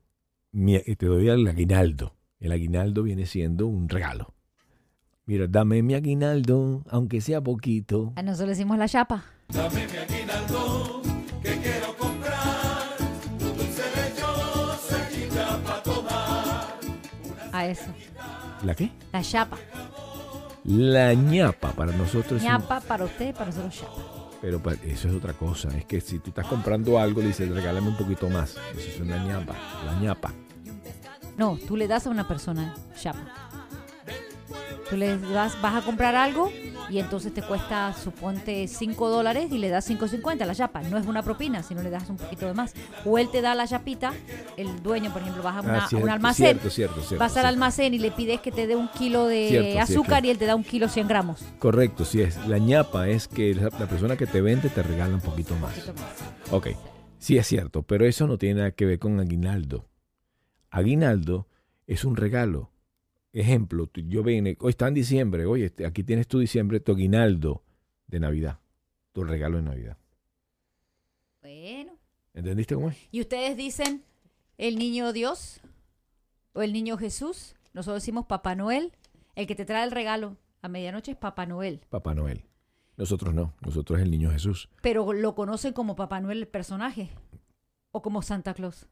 te 0.53 1.07
doy 1.07 1.29
el 1.29 1.47
aguinaldo. 1.47 2.15
El 2.41 2.53
aguinaldo 2.53 3.03
viene 3.03 3.27
siendo 3.27 3.67
un 3.67 3.89
regalo. 3.89 4.35
Mira, 5.27 5.47
dame 5.49 5.83
mi 5.83 5.95
aguinaldo, 5.95 6.85
aunque 6.89 7.21
sea 7.21 7.41
poquito. 7.43 8.13
A 8.17 8.23
nosotros 8.23 8.47
le 8.49 8.53
decimos 8.55 8.79
la 8.79 8.89
chapa. 8.89 9.25
A 17.53 17.67
eso, 17.67 17.91
¿La 18.63 18.75
qué? 18.75 18.91
la 19.13 19.23
chapa. 19.23 19.57
La 20.65 21.15
ñapa 21.15 21.73
para 21.73 21.93
nosotros. 21.93 22.41
un- 22.43 22.47
ñapa 22.47 22.81
para 22.81 23.05
usted, 23.05 23.33
para 23.35 23.47
nosotros 23.47 23.75
chapa. 23.75 24.18
Pero 24.41 24.61
eso 24.85 25.09
es 25.09 25.15
otra 25.15 25.33
cosa. 25.33 25.69
Es 25.77 25.85
que 25.85 26.01
si 26.01 26.19
tú 26.19 26.31
estás 26.31 26.47
comprando 26.47 26.99
algo, 26.99 27.21
le 27.21 27.29
dices, 27.29 27.49
regálame 27.49 27.89
un 27.89 27.97
poquito 27.97 28.29
más. 28.29 28.57
Eso 28.77 28.89
es 28.89 29.01
una 29.01 29.19
ñapa. 29.25 29.55
La 29.85 29.99
ñapa. 30.01 30.33
No, 31.37 31.59
tú 31.67 31.77
le 31.77 31.89
das 31.89 32.07
a 32.07 32.11
una 32.11 32.27
persona 32.27 32.75
chapa. 33.01 33.21
Tú 34.89 34.97
le 34.97 35.19
das, 35.19 35.61
vas 35.61 35.83
a 35.83 35.85
comprar 35.85 36.15
algo 36.15 36.51
y 36.91 36.99
entonces 36.99 37.33
te 37.35 37.43
cuesta, 37.43 37.93
suponte, 37.95 38.67
5 38.69 39.09
dólares 39.11 39.53
y 39.53 39.59
le 39.59 39.69
das 39.69 39.89
5.50 39.91 40.45
la 40.47 40.55
chapa. 40.55 40.83
No 40.83 40.97
es 40.99 41.07
una 41.07 41.23
propina, 41.23 41.63
sino 41.63 41.83
le 41.83 41.91
das 41.91 42.09
un 42.09 42.17
poquito 42.17 42.47
de 42.47 42.55
más. 42.55 42.75
O 43.05 43.19
él 43.19 43.29
te 43.31 43.41
da 43.43 43.55
la 43.55 43.67
chapita, 43.67 44.13
el 44.57 44.83
dueño, 44.83 45.13
por 45.13 45.23
ejemplo, 45.23 45.43
vas 45.43 45.57
a, 45.57 45.61
una- 45.61 45.85
Ah, 45.85 45.89
cierto, 45.89 46.05
un 46.05 46.11
almacén, 46.11 46.59
Cierto, 46.71 47.01
vas 47.19 47.37
al 47.37 47.47
almacén 47.47 47.95
y 47.95 47.99
le 47.99 48.11
pides 48.11 48.41
que 48.41 48.51
te 48.53 48.67
dé 48.67 48.77
un 48.77 48.89
kilo 48.89 49.27
de 49.27 49.79
azúcar 49.81 50.25
y 50.25 50.31
él 50.31 50.39
te 50.39 50.47
da 50.47 50.55
un 50.55 50.65
kilo 50.65 50.89
100 50.89 51.09
gramos. 51.09 51.41
Correcto, 51.59 52.05
sí 52.05 52.21
es. 52.23 52.37
La 52.47 52.59
ñapa 52.59 53.09
es 53.09 53.29
que 53.29 53.55
la, 53.55 53.65
la 53.79 53.87
persona 53.89 54.17
que 54.17 54.27
te 54.27 54.41
vende 54.41 54.69
te 54.69 54.83
regala 54.83 55.15
un 55.15 55.21
poquito 55.21 55.55
más. 55.57 55.77
Un 55.77 55.83
poquito 55.95 56.03
más. 56.03 56.53
Ok, 56.53 56.69
sí 57.19 57.37
es 57.39 57.47
cierto, 57.47 57.83
pero 57.83 58.07
eso 58.07 58.27
no 58.27 58.39
tiene 58.39 58.57
nada 58.61 58.71
que 58.73 58.87
ver 58.87 58.99
con 58.99 59.19
aguinaldo. 59.21 59.89
Aguinaldo 60.71 61.47
es 61.87 62.05
un 62.05 62.17
regalo. 62.17 62.71
Ejemplo, 63.39 63.89
yo 63.95 64.25
vine, 64.25 64.57
hoy 64.59 64.71
está 64.71 64.89
en 64.89 64.95
diciembre, 64.95 65.47
oye, 65.47 65.67
este, 65.67 65.87
aquí 65.87 66.03
tienes 66.03 66.27
tu 66.27 66.41
diciembre, 66.41 66.81
tu 66.81 66.91
aguinaldo 66.91 67.63
de 68.09 68.19
Navidad, 68.19 68.59
tu 69.13 69.23
regalo 69.23 69.59
de 69.59 69.63
Navidad. 69.63 69.97
Bueno. 71.41 71.93
¿Entendiste 72.35 72.75
cómo 72.75 72.91
es? 72.91 72.97
¿Y 73.13 73.21
ustedes 73.21 73.57
dicen 73.57 74.03
el 74.57 74.77
niño 74.77 75.13
Dios 75.13 75.61
o 76.53 76.63
el 76.63 76.73
niño 76.73 76.99
Jesús? 76.99 77.55
Nosotros 77.75 78.03
decimos 78.03 78.27
Papá 78.27 78.57
Noel. 78.57 78.93
El 79.37 79.47
que 79.47 79.55
te 79.55 79.65
trae 79.65 79.85
el 79.85 79.93
regalo 79.93 80.37
a 80.61 80.67
medianoche 80.67 81.13
es 81.13 81.17
Papá 81.17 81.47
Noel. 81.47 81.81
Papá 81.91 82.17
Noel. 82.17 82.43
Nosotros 82.97 83.33
no, 83.33 83.55
nosotros 83.61 84.01
es 84.01 84.05
el 84.05 84.11
niño 84.11 84.33
Jesús. 84.33 84.69
Pero 84.83 85.13
lo 85.13 85.37
conocen 85.37 85.73
como 85.75 85.95
Papá 85.95 86.21
Noel 86.21 86.39
el 86.39 86.49
personaje 86.49 87.11
o 87.93 88.03
como 88.03 88.21
Santa 88.21 88.53
Claus. 88.53 88.89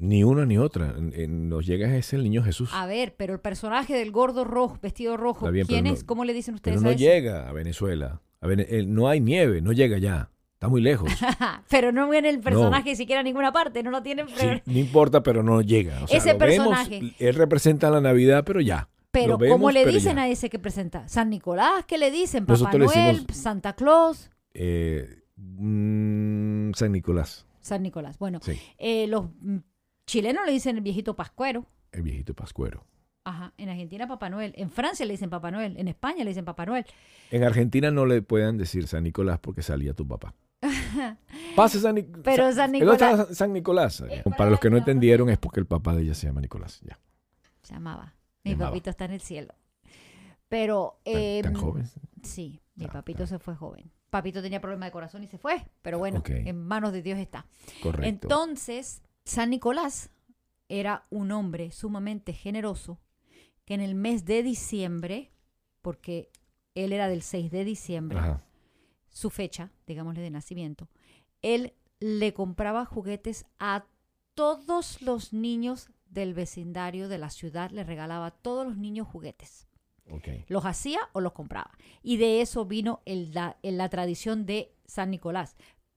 Ni 0.00 0.22
una 0.24 0.46
ni 0.46 0.56
otra. 0.58 0.94
Nos 0.98 1.66
llega 1.66 1.94
es 1.96 2.12
el 2.12 2.22
niño 2.22 2.42
Jesús. 2.44 2.70
A 2.72 2.86
ver, 2.86 3.14
pero 3.16 3.34
el 3.34 3.40
personaje 3.40 3.94
del 3.94 4.12
gordo 4.12 4.44
rojo, 4.44 4.78
vestido 4.80 5.16
rojo, 5.16 5.50
bien, 5.50 5.66
¿quién 5.66 5.82
pero 5.84 5.92
no- 5.92 5.98
es? 5.98 6.04
¿Cómo 6.04 6.24
le 6.24 6.32
dicen 6.32 6.54
Pero 6.62 6.76
ustedes 6.76 6.82
no 6.82 6.90
a 6.90 6.92
ese? 6.92 7.02
llega 7.04 7.48
a 7.48 7.52
Venezuela. 7.52 8.20
A 8.40 8.46
Vene- 8.46 8.66
eh, 8.68 8.84
no 8.86 9.08
hay 9.08 9.20
nieve, 9.20 9.60
no 9.60 9.72
llega 9.72 9.98
ya. 9.98 10.30
Está 10.54 10.68
muy 10.68 10.80
lejos. 10.80 11.08
pero 11.68 11.90
no 11.92 12.08
viene 12.08 12.28
el 12.30 12.40
personaje 12.40 12.94
siquiera 12.96 13.20
a 13.20 13.24
ninguna 13.24 13.52
parte, 13.52 13.82
no 13.82 13.90
lo 13.90 14.02
tienen. 14.02 14.28
Sí, 14.28 14.34
pero- 14.38 14.60
no 14.66 14.78
importa, 14.78 15.22
pero 15.24 15.42
no 15.42 15.62
llega. 15.62 16.02
O 16.04 16.06
sea, 16.06 16.16
Ese 16.18 16.34
vemos, 16.34 16.68
personaje. 16.68 17.14
él 17.18 17.34
representa 17.34 17.90
la 17.90 18.00
Navidad, 18.00 18.44
pero 18.46 18.60
ya. 18.60 18.88
Pero 19.10 19.36
¿cómo 19.38 19.70
le 19.72 19.84
dicen 19.86 20.18
a 20.20 20.28
ese 20.28 20.48
que 20.50 20.58
presenta? 20.60 21.08
San 21.08 21.30
Nicolás, 21.30 21.84
¿qué 21.88 21.98
le 21.98 22.10
dicen? 22.12 22.46
Papá 22.46 22.72
Noel, 22.76 23.26
Santa 23.32 23.72
Claus. 23.72 24.30
Eh, 24.54 25.22
mm, 25.36 26.72
San 26.74 26.92
Nicolás. 26.92 27.46
San 27.60 27.82
Nicolás. 27.82 28.18
Bueno, 28.18 28.40
eh, 28.78 29.06
los 29.08 29.26
chilenos 30.08 30.44
le 30.46 30.52
dicen 30.52 30.76
el 30.76 30.82
viejito 30.82 31.14
pascuero. 31.14 31.66
El 31.92 32.02
viejito 32.02 32.34
pascuero. 32.34 32.84
Ajá. 33.24 33.52
En 33.58 33.68
Argentina 33.68 34.08
Papá 34.08 34.30
Noel. 34.30 34.54
En 34.56 34.70
Francia 34.70 35.04
le 35.06 35.12
dicen 35.12 35.30
Papá 35.30 35.50
Noel. 35.50 35.76
En 35.76 35.86
España 35.86 36.24
le 36.24 36.30
dicen 36.30 36.44
Papá 36.44 36.66
Noel. 36.66 36.86
En 37.30 37.44
Argentina 37.44 37.90
no 37.90 38.06
le 38.06 38.22
puedan 38.22 38.56
decir 38.56 38.88
San 38.88 39.04
Nicolás 39.04 39.38
porque 39.38 39.62
salía 39.62 39.92
tu 39.92 40.08
papá. 40.08 40.34
Pase 41.56 41.78
San, 41.78 41.94
Nicolás. 41.94 42.22
Pero 42.24 42.52
San 42.52 42.72
Nicolás. 42.72 43.28
San 43.36 43.52
Nicolás. 43.52 44.02
Para 44.36 44.50
los 44.50 44.58
que 44.58 44.70
no 44.70 44.78
entendieron 44.78 45.28
es 45.28 45.38
porque 45.38 45.60
el 45.60 45.66
papá 45.66 45.94
de 45.94 46.02
ella 46.02 46.14
se 46.14 46.26
llama 46.26 46.40
Nicolás. 46.40 46.80
Ya. 46.80 46.98
Se 47.62 47.74
llamaba. 47.74 48.14
Mi 48.44 48.56
papito 48.56 48.88
está 48.88 49.04
en 49.04 49.12
el 49.12 49.20
cielo. 49.20 49.54
Pero. 50.48 51.00
¿Tan, 51.04 51.14
em, 51.14 51.54
joven? 51.54 51.86
Sí, 52.22 52.62
mi 52.76 52.86
papito 52.86 53.26
se 53.26 53.38
fue 53.38 53.54
joven. 53.54 53.90
Papito 54.08 54.40
tenía 54.40 54.62
problema 54.62 54.86
de 54.86 54.92
corazón 54.92 55.22
y 55.22 55.26
se 55.26 55.36
fue. 55.36 55.66
Pero 55.82 55.98
bueno, 55.98 56.22
en 56.26 56.56
manos 56.56 56.92
de 56.92 57.02
Dios 57.02 57.18
está. 57.18 57.44
Correcto. 57.82 58.08
Entonces, 58.08 59.02
San 59.28 59.50
Nicolás 59.50 60.08
era 60.70 61.06
un 61.10 61.32
hombre 61.32 61.70
sumamente 61.70 62.32
generoso 62.32 62.98
que 63.66 63.74
en 63.74 63.82
el 63.82 63.94
mes 63.94 64.24
de 64.24 64.42
diciembre, 64.42 65.30
porque 65.82 66.30
él 66.74 66.94
era 66.94 67.08
del 67.08 67.20
6 67.20 67.50
de 67.50 67.64
diciembre, 67.66 68.18
su 69.10 69.28
fecha, 69.28 69.70
digámosle, 69.86 70.22
de 70.22 70.30
nacimiento, 70.30 70.88
él 71.42 71.74
le 72.00 72.32
compraba 72.32 72.86
juguetes 72.86 73.44
a 73.58 73.84
todos 74.32 75.02
los 75.02 75.34
niños 75.34 75.90
del 76.06 76.32
vecindario 76.32 77.10
de 77.10 77.18
la 77.18 77.28
ciudad, 77.28 77.70
le 77.70 77.84
regalaba 77.84 78.26
a 78.26 78.30
todos 78.30 78.66
los 78.66 78.78
niños 78.78 79.08
juguetes. 79.08 79.68
Los 80.48 80.64
hacía 80.64 81.00
o 81.12 81.20
los 81.20 81.34
compraba. 81.34 81.76
Y 82.02 82.16
de 82.16 82.40
eso 82.40 82.64
vino 82.64 83.02
el, 83.04 83.34
la, 83.34 83.58
la 83.62 83.90
tradición 83.90 84.46
de 84.46 84.72
San 84.86 85.10
Nicolás. 85.10 85.54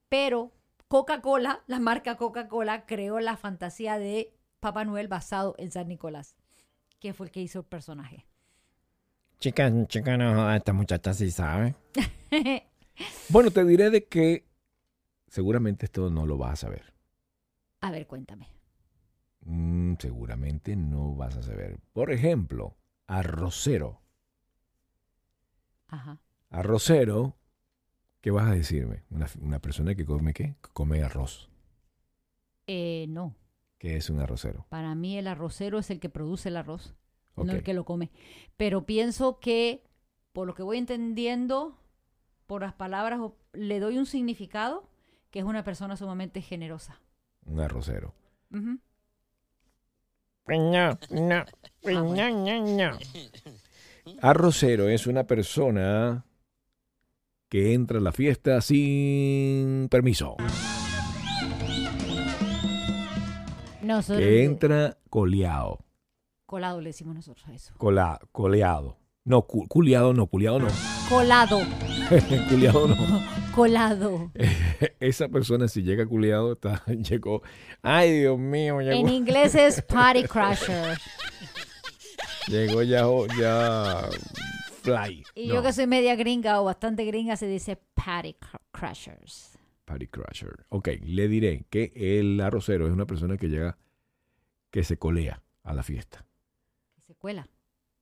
Pero 0.09 0.51
Coca-Cola, 0.91 1.63
la 1.67 1.79
marca 1.79 2.17
Coca-Cola, 2.17 2.85
creó 2.85 3.21
la 3.21 3.37
fantasía 3.37 3.97
de 3.97 4.33
Papá 4.59 4.83
Noel 4.83 5.07
basado 5.07 5.55
en 5.57 5.71
San 5.71 5.87
Nicolás, 5.87 6.35
que 6.99 7.13
fue 7.13 7.27
el 7.27 7.31
que 7.31 7.39
hizo 7.39 7.59
el 7.59 7.65
personaje. 7.65 8.25
Chica, 9.39 9.71
chica, 9.87 10.17
no, 10.17 10.53
esta 10.53 10.73
muchacha 10.73 11.13
sí 11.13 11.31
sabe. 11.31 11.75
bueno, 13.29 13.51
te 13.51 13.63
diré 13.63 13.89
de 13.89 14.03
que 14.03 14.45
seguramente 15.29 15.85
esto 15.85 16.09
no 16.09 16.25
lo 16.25 16.37
vas 16.37 16.51
a 16.51 16.67
saber. 16.67 16.93
A 17.79 17.89
ver, 17.89 18.05
cuéntame. 18.05 18.49
Mm, 19.45 19.93
seguramente 19.97 20.75
no 20.75 21.15
vas 21.15 21.37
a 21.37 21.41
saber. 21.41 21.79
Por 21.93 22.11
ejemplo, 22.11 22.75
arrocero. 23.07 24.01
Ajá. 25.87 26.19
Arrocero, 26.49 27.37
¿qué 28.21 28.31
vas 28.31 28.47
a 28.47 28.51
decirme? 28.51 29.03
Una, 29.09 29.59
persona 29.59 29.95
que 29.95 30.05
come 30.05 30.33
qué? 30.33 30.55
Come 30.73 31.03
arroz. 31.03 31.49
Eh, 32.67 33.05
no. 33.09 33.35
¿Qué 33.77 33.97
es 33.97 34.09
un 34.09 34.19
arrocero? 34.19 34.65
Para 34.69 34.93
mí 34.95 35.17
el 35.17 35.27
arrocero 35.27 35.79
es 35.79 35.89
el 35.89 35.99
que 35.99 36.09
produce 36.09 36.49
el 36.49 36.57
arroz, 36.57 36.95
no 37.35 37.51
el 37.51 37.63
que 37.63 37.73
lo 37.73 37.83
come. 37.83 38.11
Pero 38.55 38.85
pienso 38.85 39.39
que, 39.39 39.83
por 40.33 40.45
lo 40.45 40.53
que 40.53 40.63
voy 40.63 40.77
entendiendo, 40.77 41.79
por 42.45 42.61
las 42.61 42.73
palabras, 42.73 43.19
le 43.53 43.79
doy 43.79 43.97
un 43.97 44.05
significado 44.05 44.87
que 45.31 45.39
es 45.39 45.45
una 45.45 45.63
persona 45.63 45.97
sumamente 45.97 46.41
generosa. 46.41 47.01
Un 47.45 47.59
arrocero. 47.59 48.13
Arrocero 54.21 54.89
es 54.89 55.07
una 55.07 55.25
persona 55.25 56.25
que 57.51 57.73
entra 57.73 57.97
a 57.97 58.01
la 58.01 58.13
fiesta 58.13 58.61
sin 58.61 59.89
permiso. 59.89 60.37
que 64.07 64.45
entra 64.45 64.97
coleado. 65.09 65.83
Colado 66.45 66.79
le 66.79 66.91
decimos 66.91 67.13
nosotros 67.13 67.45
a 67.49 67.53
eso. 67.53 67.73
Cola, 67.77 68.21
coleado. 68.31 68.97
No, 69.25 69.41
culiado 69.41 70.13
no, 70.13 70.27
culiado 70.27 70.59
no. 70.59 70.67
Colado. 71.09 71.59
culiado 72.49 72.87
no. 72.87 73.21
Colado. 73.53 74.31
Esa 75.01 75.27
persona 75.27 75.67
si 75.67 75.83
llega 75.83 76.05
culiado, 76.05 76.53
está, 76.53 76.85
llegó. 76.85 77.41
Ay, 77.81 78.19
Dios 78.19 78.39
mío. 78.39 78.79
En 78.79 79.09
inglés 79.09 79.55
es 79.55 79.81
party 79.81 80.23
crasher. 80.23 80.97
llegó 82.47 82.81
ya, 82.81 83.03
ya 83.37 84.07
fly. 84.81 85.23
Y 85.35 85.47
yo 85.47 85.63
que 85.63 85.73
soy 85.73 85.87
media 85.87 86.15
gringa 86.15 86.61
o 86.61 86.65
bastante 86.65 87.05
gringa 87.05 87.35
se 87.35 87.47
dice 87.47 87.77
party 87.95 88.35
crashers. 88.71 89.57
Party 89.91 90.07
Crasher. 90.07 90.65
Ok, 90.69 90.89
le 91.03 91.27
diré 91.27 91.65
que 91.69 91.91
el 91.95 92.39
arrocero 92.39 92.87
es 92.87 92.93
una 92.93 93.05
persona 93.05 93.37
que 93.37 93.49
llega, 93.49 93.77
que 94.69 94.83
se 94.83 94.97
colea 94.97 95.43
a 95.63 95.73
la 95.73 95.83
fiesta. 95.83 96.25
Que 96.95 97.01
se 97.01 97.15
cuela. 97.15 97.49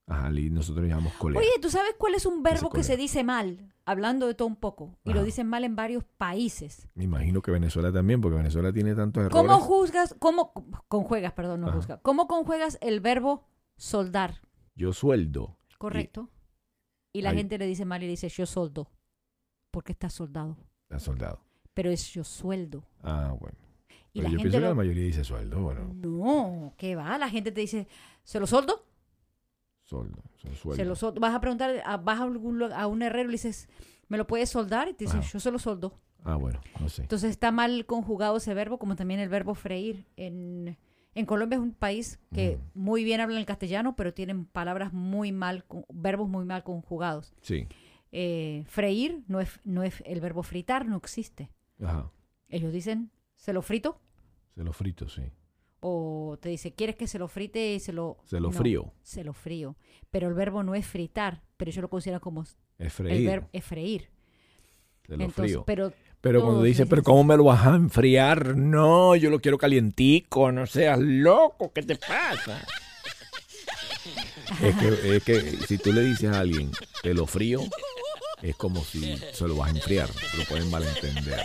Ajá, 0.05 0.29
nosotros 0.29 0.83
le 0.83 0.89
llamamos 0.89 1.13
colea. 1.13 1.39
Oye, 1.39 1.49
¿tú 1.61 1.69
sabes 1.69 1.93
cuál 1.97 2.15
es 2.15 2.25
un 2.25 2.41
verbo 2.41 2.69
que 2.69 2.83
se, 2.83 2.97
dice 2.97 3.23
mal? 3.23 3.73
Hablando 3.85 4.27
de 4.27 4.33
todo 4.33 4.47
un 4.47 4.55
poco. 4.55 4.97
Y 5.03 5.13
lo 5.13 5.23
dicen 5.23 5.47
mal 5.47 5.63
en 5.63 5.75
varios 5.75 6.03
países. 6.03 6.87
Me 6.95 7.03
imagino 7.03 7.41
que 7.41 7.51
Venezuela 7.51 7.91
también, 7.91 8.21
porque 8.21 8.37
Venezuela 8.37 8.71
tiene 8.71 8.95
tantos 8.95 9.25
errores. 9.25 9.35
¿Cómo 9.35 9.59
juzgas, 9.59 10.15
cómo 10.17 10.53
conjuegas, 10.87 11.33
perdón, 11.33 11.61
no 11.61 11.71
juzgas? 11.71 11.99
¿Cómo 12.01 12.27
conjuegas 12.27 12.77
el 12.81 13.01
verbo 13.01 13.47
soldar? 13.77 14.41
Yo 14.75 14.93
sueldo. 14.93 15.57
Correcto. 15.77 16.29
Y, 17.13 17.21
la 17.21 17.33
gente 17.33 17.57
le 17.57 17.65
dice 17.65 17.85
mal 17.85 18.01
y 18.03 18.05
le 18.05 18.11
dice 18.11 18.29
yo 18.29 18.45
soldo. 18.45 18.89
Porque 19.71 19.91
está 19.91 20.09
soldado. 20.09 20.57
Está 20.83 20.99
soldado 20.99 21.49
pero 21.79 21.91
es 21.91 22.11
yo 22.11 22.25
sueldo. 22.25 22.83
Ah, 23.03 23.33
bueno. 23.39 23.57
Y 24.11 24.21
la 24.21 24.27
yo 24.27 24.35
pienso 24.35 24.57
que 24.57 24.65
la 24.65 24.73
mayoría 24.73 25.05
dice 25.05 25.23
sueldo, 25.23 25.61
bueno. 25.61 25.89
No, 25.93 26.73
¿qué 26.75 26.93
va? 26.93 27.17
La 27.17 27.29
gente 27.29 27.53
te 27.53 27.61
dice, 27.61 27.87
¿se 28.21 28.37
lo 28.37 28.45
soldo? 28.45 28.85
Soldo, 29.85 30.21
sueldo. 30.35 30.75
Se 30.75 30.83
lo 30.83 30.97
soldo. 30.97 31.21
Vas 31.21 31.33
a 31.33 31.39
preguntar, 31.39 31.81
vas 32.03 32.19
a, 32.19 32.23
algún, 32.23 32.61
a 32.63 32.85
un 32.85 33.01
herrero 33.01 33.29
y 33.29 33.31
le 33.31 33.31
dices, 33.35 33.69
¿me 34.09 34.17
lo 34.17 34.27
puedes 34.27 34.49
soldar? 34.49 34.89
Y 34.89 34.93
te 34.93 35.05
dice, 35.05 35.21
yo 35.21 35.39
se 35.39 35.51
lo 35.51 35.57
soldo. 35.57 35.97
Ah, 36.25 36.35
bueno, 36.35 36.59
no 36.81 36.89
sé. 36.89 37.03
Entonces 37.03 37.29
está 37.29 37.49
mal 37.49 37.85
conjugado 37.85 38.35
ese 38.35 38.53
verbo, 38.53 38.77
como 38.77 38.97
también 38.97 39.21
el 39.21 39.29
verbo 39.29 39.55
freír. 39.55 40.05
En, 40.17 40.77
en 41.15 41.25
Colombia 41.25 41.57
es 41.57 41.61
un 41.61 41.73
país 41.73 42.19
que 42.33 42.57
mm. 42.57 42.79
muy 42.79 43.03
bien 43.03 43.21
habla 43.21 43.39
el 43.39 43.45
castellano, 43.45 43.95
pero 43.95 44.13
tienen 44.13 44.45
palabras 44.45 44.93
muy 44.93 45.31
mal, 45.31 45.65
verbos 45.89 46.29
muy 46.29 46.45
mal 46.45 46.63
conjugados. 46.63 47.33
Sí. 47.41 47.67
Eh, 48.11 48.63
freír 48.67 49.23
no 49.27 49.39
es, 49.39 49.59
no 49.63 49.83
es 49.83 50.01
el 50.05 50.21
verbo 50.21 50.43
fritar, 50.43 50.85
no 50.85 50.97
existe. 50.97 51.49
Ajá. 51.81 52.11
Ellos 52.47 52.73
dicen, 52.73 53.11
¿se 53.35 53.53
lo 53.53 53.61
frito? 53.61 54.01
Se 54.55 54.63
lo 54.63 54.73
frito, 54.73 55.07
sí. 55.07 55.23
O 55.81 56.37
te 56.41 56.49
dice, 56.49 56.73
¿quieres 56.73 56.95
que 56.95 57.07
se 57.07 57.19
lo 57.19 57.27
frite 57.27 57.75
y 57.75 57.79
se 57.79 57.93
lo... 57.93 58.17
Se 58.25 58.39
lo 58.39 58.51
frío. 58.51 58.93
Se 59.01 59.23
lo 59.23 59.33
frío. 59.33 59.77
Pero 60.11 60.27
el 60.27 60.33
verbo 60.33 60.63
no 60.63 60.75
es 60.75 60.85
fritar, 60.85 61.43
pero 61.57 61.71
yo 61.71 61.81
lo 61.81 61.89
considero 61.89 62.19
como... 62.19 62.43
Es 62.77 62.93
freír. 62.93 63.17
El 63.21 63.25
verbo 63.25 63.49
es 63.53 63.63
freír. 63.63 64.09
Se 65.07 65.17
lo 65.17 65.29
frío. 65.29 65.63
Pero, 65.65 65.93
pero 66.21 66.41
cuando 66.41 66.63
dice, 66.63 66.85
pero 66.85 67.03
¿cómo 67.03 67.23
me 67.23 67.37
lo 67.37 67.45
vas 67.45 67.65
a 67.65 67.75
enfriar? 67.75 68.57
No, 68.57 69.15
yo 69.15 69.29
lo 69.29 69.39
quiero 69.39 69.57
calientico, 69.57 70.51
no 70.51 70.65
seas 70.67 70.99
loco, 70.99 71.71
¿qué 71.73 71.83
te 71.83 71.95
pasa? 71.95 72.65
es, 74.61 74.75
que, 74.75 75.15
es 75.15 75.23
que 75.23 75.57
si 75.67 75.77
tú 75.77 75.93
le 75.93 76.01
dices 76.01 76.31
a 76.31 76.39
alguien, 76.39 76.71
te 77.01 77.13
lo 77.13 77.25
frío, 77.25 77.61
es 78.41 78.55
como 78.55 78.83
si 78.83 79.17
se 79.17 79.47
lo 79.47 79.55
vas 79.55 79.69
a 79.69 79.77
enfriar. 79.77 80.09
Lo 80.37 80.45
pueden 80.45 80.69
malentender. 80.69 81.41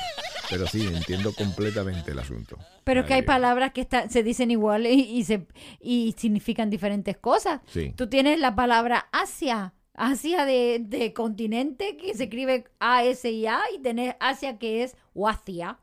Pero 0.51 0.67
sí, 0.67 0.87
entiendo 0.87 1.33
completamente 1.33 2.11
el 2.11 2.19
asunto. 2.19 2.59
Pero 2.85 3.01
es 3.01 3.07
que 3.07 3.15
hay 3.15 3.23
palabras 3.23 3.73
que 3.73 3.87
se 4.09 4.23
dicen 4.23 4.51
igual 4.51 4.87
y, 4.87 5.25
se, 5.25 5.47
y 5.81 6.15
significan 6.19 6.71
diferentes 6.71 7.17
cosas. 7.17 7.61
Sí. 7.67 7.93
Tú 7.97 8.09
tienes 8.09 8.39
la 8.39 8.55
palabra 8.55 9.09
Asia, 9.11 9.73
Asia 9.95 10.45
de, 10.45 11.13
continente, 11.15 11.97
que 11.97 12.15
se 12.15 12.25
escribe 12.25 12.65
A-S-I-A, 12.81 13.61
y 13.75 13.79
tenés 13.81 14.17
Asia 14.21 14.59
que 14.59 14.83
es 14.83 14.97
Wacia, 15.15 15.79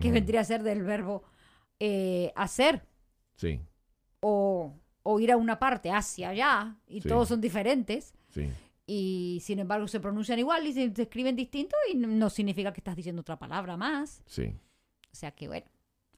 que 0.00 0.10
vendría 0.10 0.40
a 0.40 0.44
ser 0.44 0.62
del 0.62 0.82
verbo 0.82 1.24
eh, 1.80 2.32
hacer. 2.36 2.86
Sí. 3.36 3.60
O, 4.20 4.74
ir 5.18 5.32
a 5.32 5.36
una 5.36 5.58
parte, 5.58 5.90
hacia 5.90 6.30
allá, 6.30 6.76
y 6.86 7.00
todos 7.00 7.28
son 7.28 7.40
diferentes. 7.40 8.14
Sí 8.28 8.48
y 8.86 9.40
sin 9.42 9.58
embargo 9.58 9.88
se 9.88 10.00
pronuncian 10.00 10.38
igual 10.38 10.66
y 10.66 10.72
se, 10.72 10.84
escriben 10.84 11.34
distinto 11.34 11.76
y 11.92 11.96
no, 11.96 12.30
significa 12.30 12.72
que 12.72 12.80
estás 12.80 12.94
diciendo 12.94 13.20
otra 13.20 13.38
palabra 13.38 13.76
más. 13.76 14.22
Sí. 14.26 14.54
O 15.12 15.16
sea 15.16 15.32
que 15.32 15.48
bueno, 15.48 15.66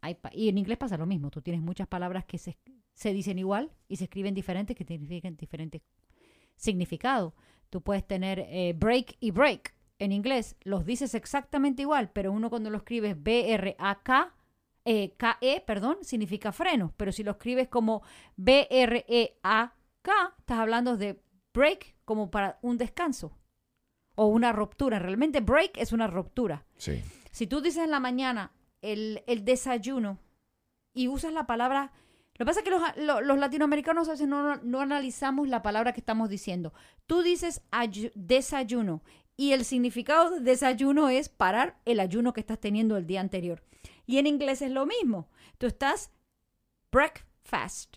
hay 0.01 0.19
y 0.33 0.49
en 0.49 0.59
inglés 0.59 0.77
pasa 0.77 0.99
lo 0.99 1.07
mismo, 1.07 1.31
tú 1.31 1.41
tienes 1.41 1.63
muchas 1.63 1.89
palabras 1.89 2.27
que 2.27 2.37
se, 2.37 2.59
se 2.93 3.13
dicen 3.13 3.39
igual 3.39 3.73
y 3.89 3.97
se 3.97 4.05
escriben 4.05 4.35
diferentes 4.35 4.77
que 4.77 4.85
significan 4.85 5.37
diferentes 5.37 5.81
significados. 6.59 7.33
Tú 7.71 7.81
puedes 7.81 8.07
tener 8.07 8.41
eh, 8.41 8.75
break 8.77 9.17
y 9.21 9.31
break 9.31 9.75
en 9.99 10.13
inglés, 10.13 10.57
los 10.63 10.85
dices 10.85 11.15
exactamente 11.15 11.83
igual, 11.83 12.11
pero 12.11 12.31
uno 12.31 12.51
cuando 12.51 12.71
lo 12.71 12.79
escribes 12.79 13.21
B-R-A-K, 13.21 14.35
eh, 14.85 15.15
K-E, 15.17 15.61
perdón, 15.67 15.99
significa 16.03 16.53
freno, 16.53 16.95
pero 16.97 17.11
si 17.11 17.25
lo 17.25 17.33
escribes 17.33 17.69
como 17.69 18.03
B-R-E-A-K, 18.37 20.13
estás 20.39 20.59
hablando 20.59 20.97
de 20.97 21.21
break 21.53 21.97
como 22.05 22.31
para 22.31 22.59
un 22.63 22.79
descanso 22.79 23.37
o 24.15 24.27
una 24.27 24.53
ruptura. 24.53 24.99
Realmente 24.99 25.41
break 25.41 25.77
es 25.79 25.93
una 25.93 26.07
ruptura. 26.07 26.65
Sí. 26.77 27.03
Si 27.33 27.47
tú 27.47 27.61
dices 27.61 27.85
en 27.85 27.91
la 27.91 28.01
mañana 28.01 28.53
el, 28.81 29.23
el 29.27 29.45
desayuno 29.45 30.19
y 30.95 31.09
usas 31.09 31.33
la 31.33 31.47
palabra... 31.47 31.93
Lo 32.39 32.45
que 32.45 32.47
pasa 32.47 32.61
es 32.61 32.65
que 32.65 32.71
los, 32.71 32.81
lo- 32.99 33.21
los 33.21 33.39
latinoamericanos 33.39 34.09
a 34.09 34.13
veces 34.13 34.29
no, 34.29 34.57
no 34.57 34.81
analizamos 34.81 35.49
la 35.49 35.63
palabra 35.63 35.93
que 35.93 36.01
estamos 36.01 36.29
diciendo. 36.31 36.73
Tú 37.07 37.23
dices 37.23 37.63
ayu- 37.73 38.13
desayuno 38.15 39.03
y 39.37 39.53
el 39.53 39.65
significado 39.65 40.31
de 40.31 40.41
desayuno 40.41 41.09
es 41.09 41.29
parar 41.29 41.79
el 41.85 41.99
ayuno 42.01 42.33
que 42.33 42.41
estás 42.41 42.61
teniendo 42.61 42.97
el 42.97 43.07
día 43.07 43.21
anterior. 43.21 43.63
Y 44.07 44.19
en 44.19 44.27
inglés 44.27 44.63
es 44.63 44.71
lo 44.71 44.87
mismo. 44.87 45.29
Tú 45.59 45.67
estás 45.67 46.11
breakfast. 46.93 47.97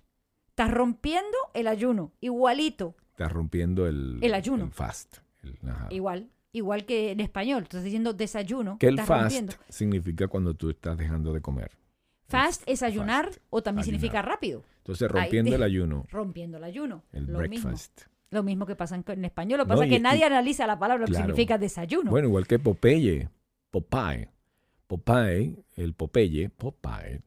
Estás 0.49 0.71
rompiendo 0.71 1.37
el 1.53 1.67
ayuno, 1.67 2.11
igualito, 2.19 2.95
Estás 3.11 3.31
rompiendo 3.31 3.87
el, 3.87 4.17
El 4.21 4.33
ayuno. 4.33 4.65
el 4.65 4.71
fast. 4.71 5.17
El- 5.43 5.57
igual, 5.91 6.29
igual 6.53 6.85
que 6.85 7.11
en 7.11 7.19
español. 7.19 7.63
Estás 7.63 7.83
diciendo 7.83 8.13
desayuno. 8.13 8.77
Que 8.79 8.87
el 8.87 8.97
fast 8.97 9.09
rompiendo. 9.21 9.53
significa 9.69 10.27
cuando 10.27 10.53
tú 10.55 10.69
estás 10.71 10.97
dejando 10.97 11.31
de 11.33 11.41
comer. 11.41 11.71
Fast 12.31 12.63
es 12.65 12.83
ayunar 12.83 13.25
fast, 13.27 13.39
o 13.49 13.61
también 13.61 13.83
ayunar. 13.83 13.99
significa 13.99 14.21
rápido. 14.21 14.63
Entonces, 14.77 15.09
rompiendo 15.11 15.55
el 15.55 15.63
ayuno, 15.63 16.05
Rompiendo 16.11 16.57
el 16.57 16.63
ayuno. 16.63 17.03
el 17.13 17.25
lo 17.25 17.39
mismo. 17.39 17.69
breakfast. 17.69 18.01
Lo 18.29 18.43
mismo 18.43 18.65
que 18.65 18.75
pasa 18.75 18.95
en, 18.95 19.03
en 19.07 19.25
español. 19.25 19.57
Lo 19.59 19.65
que 19.65 19.69
No, 19.69 19.75
pasa 19.75 19.85
es 19.85 19.89
que 19.91 19.99
nadie 19.99 20.21
y- 20.21 20.23
analiza 20.23 20.65
la 20.65 20.79
palabra, 20.79 21.05
lo 21.05 21.07
que 21.07 21.17
significa 21.17 21.57
desayuno. 21.57 22.09
Bueno, 22.11 22.27
igual 22.29 22.47
que 22.47 22.59
Popeye, 22.59 23.29
Popeye. 23.69 24.29
Popeye, 24.87 25.55
el 25.75 25.93
Popeye, 25.93 26.49
Popeye, 26.49 27.21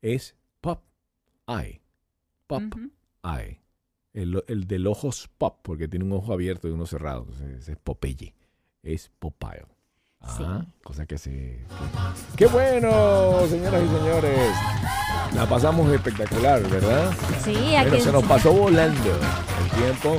es 0.00 0.34
pop, 0.60 0.82
eye, 1.46 1.82
pop, 2.46 2.62
Ujú. 2.62 2.90
eye. 3.22 3.60
El, 4.14 4.42
el 4.48 4.66
del 4.66 4.86
ojos 4.86 5.28
pop, 5.36 5.58
porque 5.62 5.88
tiene 5.88 6.06
un 6.06 6.12
ojo 6.12 6.32
abierto 6.32 6.68
y 6.68 6.70
uno 6.70 6.86
cerrado. 6.86 7.22
Entonces, 7.28 7.68
es 7.68 7.76
Popeye. 7.76 8.34
Es 8.82 9.10
Popeye. 9.18 9.66
Ah, 10.40 10.62
cosa 10.84 11.06
que 11.06 11.18
se... 11.18 11.30
que- 11.30 11.64
¡Qué 12.36 12.46
bueno, 12.46 12.90
señoras 13.48 13.82
y 13.82 13.98
señores! 13.98 14.50
La 15.34 15.46
pasamos 15.48 15.90
espectacular, 15.92 16.62
¿verdad? 16.68 17.10
Sí, 17.44 17.56
Pero 17.78 17.90
que 17.90 18.00
se 18.00 18.12
nos 18.12 18.24
pasó 18.24 18.52
volando 18.52 19.10
el 19.10 19.70
tiempo. 19.78 20.16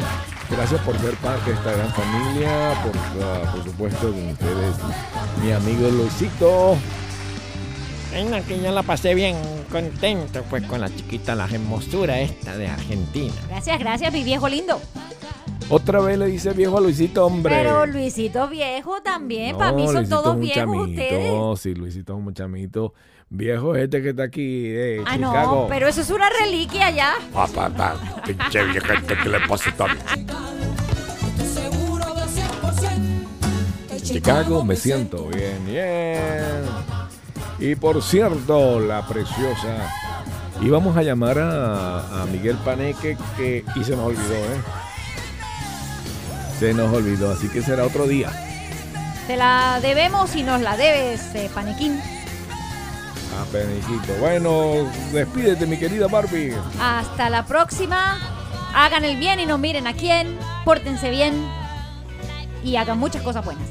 Gracias 0.50 0.80
por 0.82 0.98
ser 1.00 1.14
parte 1.16 1.50
de 1.52 1.58
esta 1.58 1.72
gran 1.74 1.94
familia, 1.94 2.74
por, 2.84 2.96
ah, 3.24 3.52
por 3.54 3.64
supuesto 3.66 4.12
con 4.12 4.30
ustedes, 4.30 4.76
mi 5.44 5.52
amigo 5.52 5.90
Luisito. 5.90 6.78
Venga, 8.14 8.42
que 8.42 8.60
yo 8.62 8.72
la 8.72 8.82
pasé 8.84 9.14
bien 9.14 9.36
contento 9.70 10.42
pues 10.50 10.64
con 10.64 10.80
la 10.80 10.90
chiquita, 10.90 11.36
la 11.36 11.46
hermosura 11.46 12.20
esta 12.22 12.56
de 12.56 12.68
Argentina. 12.70 13.34
Gracias, 13.50 13.78
gracias, 13.80 14.14
mi 14.14 14.24
viejo 14.24 14.48
lindo. 14.48 14.80
Otra 15.70 16.00
vez 16.00 16.18
le 16.18 16.28
dice 16.28 16.52
viejo 16.54 16.78
a 16.78 16.82
Luisito, 16.82 17.26
hombre. 17.26 17.54
Pero 17.56 17.86
Luisito 17.86 18.48
viejo 18.48 19.02
también. 19.02 19.52
No, 19.54 19.58
para 19.58 19.74
mí 19.74 19.86
son 19.86 19.96
Luisito 19.96 20.22
todos 20.22 20.40
viejos 20.40 20.56
chamito, 20.56 20.84
ustedes. 20.84 21.60
Sí, 21.60 21.74
Luisito 21.76 22.14
es 22.14 22.20
un 22.26 22.34
chamito. 22.34 22.94
Viejo 23.30 23.76
este 23.76 24.02
que 24.02 24.10
está 24.12 24.24
aquí 24.24 24.70
de 24.70 25.04
Ah, 25.06 25.16
Chicago. 25.16 25.56
no, 25.64 25.68
pero 25.68 25.90
eso 25.90 26.00
es 26.00 26.10
una 26.10 26.30
reliquia 26.30 26.90
ya. 26.92 27.16
Papá, 27.34 27.70
pa, 27.70 27.96
pinche 28.26 28.64
viejete, 28.64 29.18
¿qué 29.22 29.30
le 29.30 29.40
pasa 29.46 29.70
también? 29.76 30.28
Chicago 34.02 34.64
me 34.64 34.76
siento 34.78 35.28
bien, 35.28 35.66
bien. 35.66 36.64
Y 37.60 37.76
por 37.76 38.02
cierto, 38.02 38.80
la 38.80 39.06
preciosa. 39.06 39.90
Íbamos 40.62 40.96
a 40.98 41.04
llamar 41.04 41.38
a, 41.40 42.22
a 42.22 42.26
Miguel 42.28 42.56
Paneque 42.64 43.18
que, 43.36 43.64
y 43.76 43.84
se 43.84 43.92
nos 43.96 44.06
olvidó, 44.08 44.34
¿eh? 44.34 44.62
Se 46.60 46.74
nos 46.74 46.92
olvidó, 46.94 47.32
así 47.32 47.50
que 47.50 47.62
será 47.62 47.86
otro 47.86 48.08
día. 48.08 48.32
Te 49.28 49.38
la 49.38 49.80
debemos 49.82 50.36
y 50.36 50.44
nos 50.44 50.62
la 50.62 50.76
debes, 50.76 51.22
eh, 51.36 51.50
Panequín. 51.54 52.00
A 53.40 53.46
Panequito. 53.52 54.14
Bueno, 54.20 54.90
despídete, 55.12 55.68
mi 55.68 55.78
querida 55.78 56.08
Barbie. 56.08 56.54
Hasta 56.82 57.30
la 57.30 57.46
próxima. 57.46 58.18
Hagan 58.74 59.06
el 59.06 59.18
bien 59.18 59.40
y 59.40 59.46
no 59.46 59.58
miren 59.58 59.86
a 59.86 59.94
quién. 59.94 60.38
Pórtense 60.66 61.10
bien. 61.12 61.34
Y 62.64 62.76
hagan 62.76 62.98
muchas 62.98 63.22
cosas 63.22 63.46
buenas. 63.46 63.68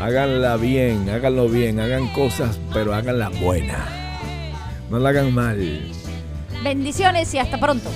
Háganla 0.00 0.56
bien, 0.56 1.08
háganlo 1.10 1.48
bien, 1.48 1.80
hagan 1.80 2.08
cosas, 2.12 2.58
pero 2.72 2.94
háganla 2.94 3.30
buena. 3.30 3.86
No 4.90 4.98
la 4.98 5.08
hagan 5.10 5.34
mal. 5.34 5.92
Bendiciones 6.62 7.32
y 7.34 7.38
hasta 7.38 7.58
pronto. 7.58 7.90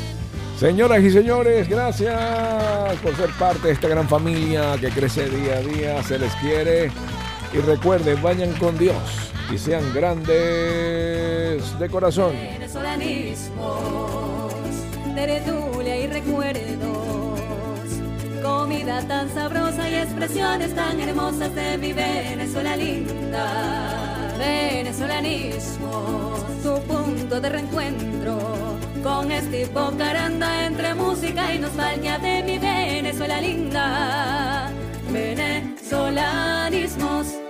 Señoras 0.63 1.03
y 1.03 1.11
señores, 1.11 1.69
gracias 1.69 2.97
por 3.03 3.17
ser 3.17 3.31
parte 3.31 3.67
de 3.67 3.73
esta 3.73 3.89
gran 3.89 4.09
familia 4.09 4.77
que 4.81 4.91
crece 4.91 5.29
día 5.29 5.57
a 5.57 5.61
día, 5.61 6.01
se 6.05 6.21
les 6.21 6.33
quiere. 6.37 6.89
Y 7.53 7.59
recuerden, 7.59 8.23
vayan 8.23 8.53
con 8.53 8.79
Dios 8.79 8.95
y 9.53 9.59
sean 9.59 9.93
grandes 9.93 11.77
de 11.81 11.89
corazón. 11.91 12.31
venezolanismos, 12.31 14.53
tertulia 15.17 15.97
y 15.97 16.07
recuerdos, 16.07 17.41
comida 18.41 19.03
tan 19.09 19.35
sabrosa 19.35 19.91
y 19.91 19.97
expresiones 19.97 20.73
tan 20.77 21.01
hermosas 21.01 21.53
de 21.57 21.77
mi 21.77 21.93
Venezuela 21.93 22.77
linda. 22.77 24.37
Venezolanismos, 24.39 26.41
tu 26.63 26.81
punto 26.83 27.41
de 27.41 27.49
reencuentro 27.49 28.72
con 29.03 29.33
este 29.33 29.67
caranda 29.99 30.67
entre 30.67 30.95
música 30.95 31.55
y 31.55 31.59
nostalgia 31.59 32.19
de 32.19 32.43
mi 32.43 32.59
Venezuela 32.59 33.41
linda. 33.41 34.71
Venezolanismos. 35.11 37.42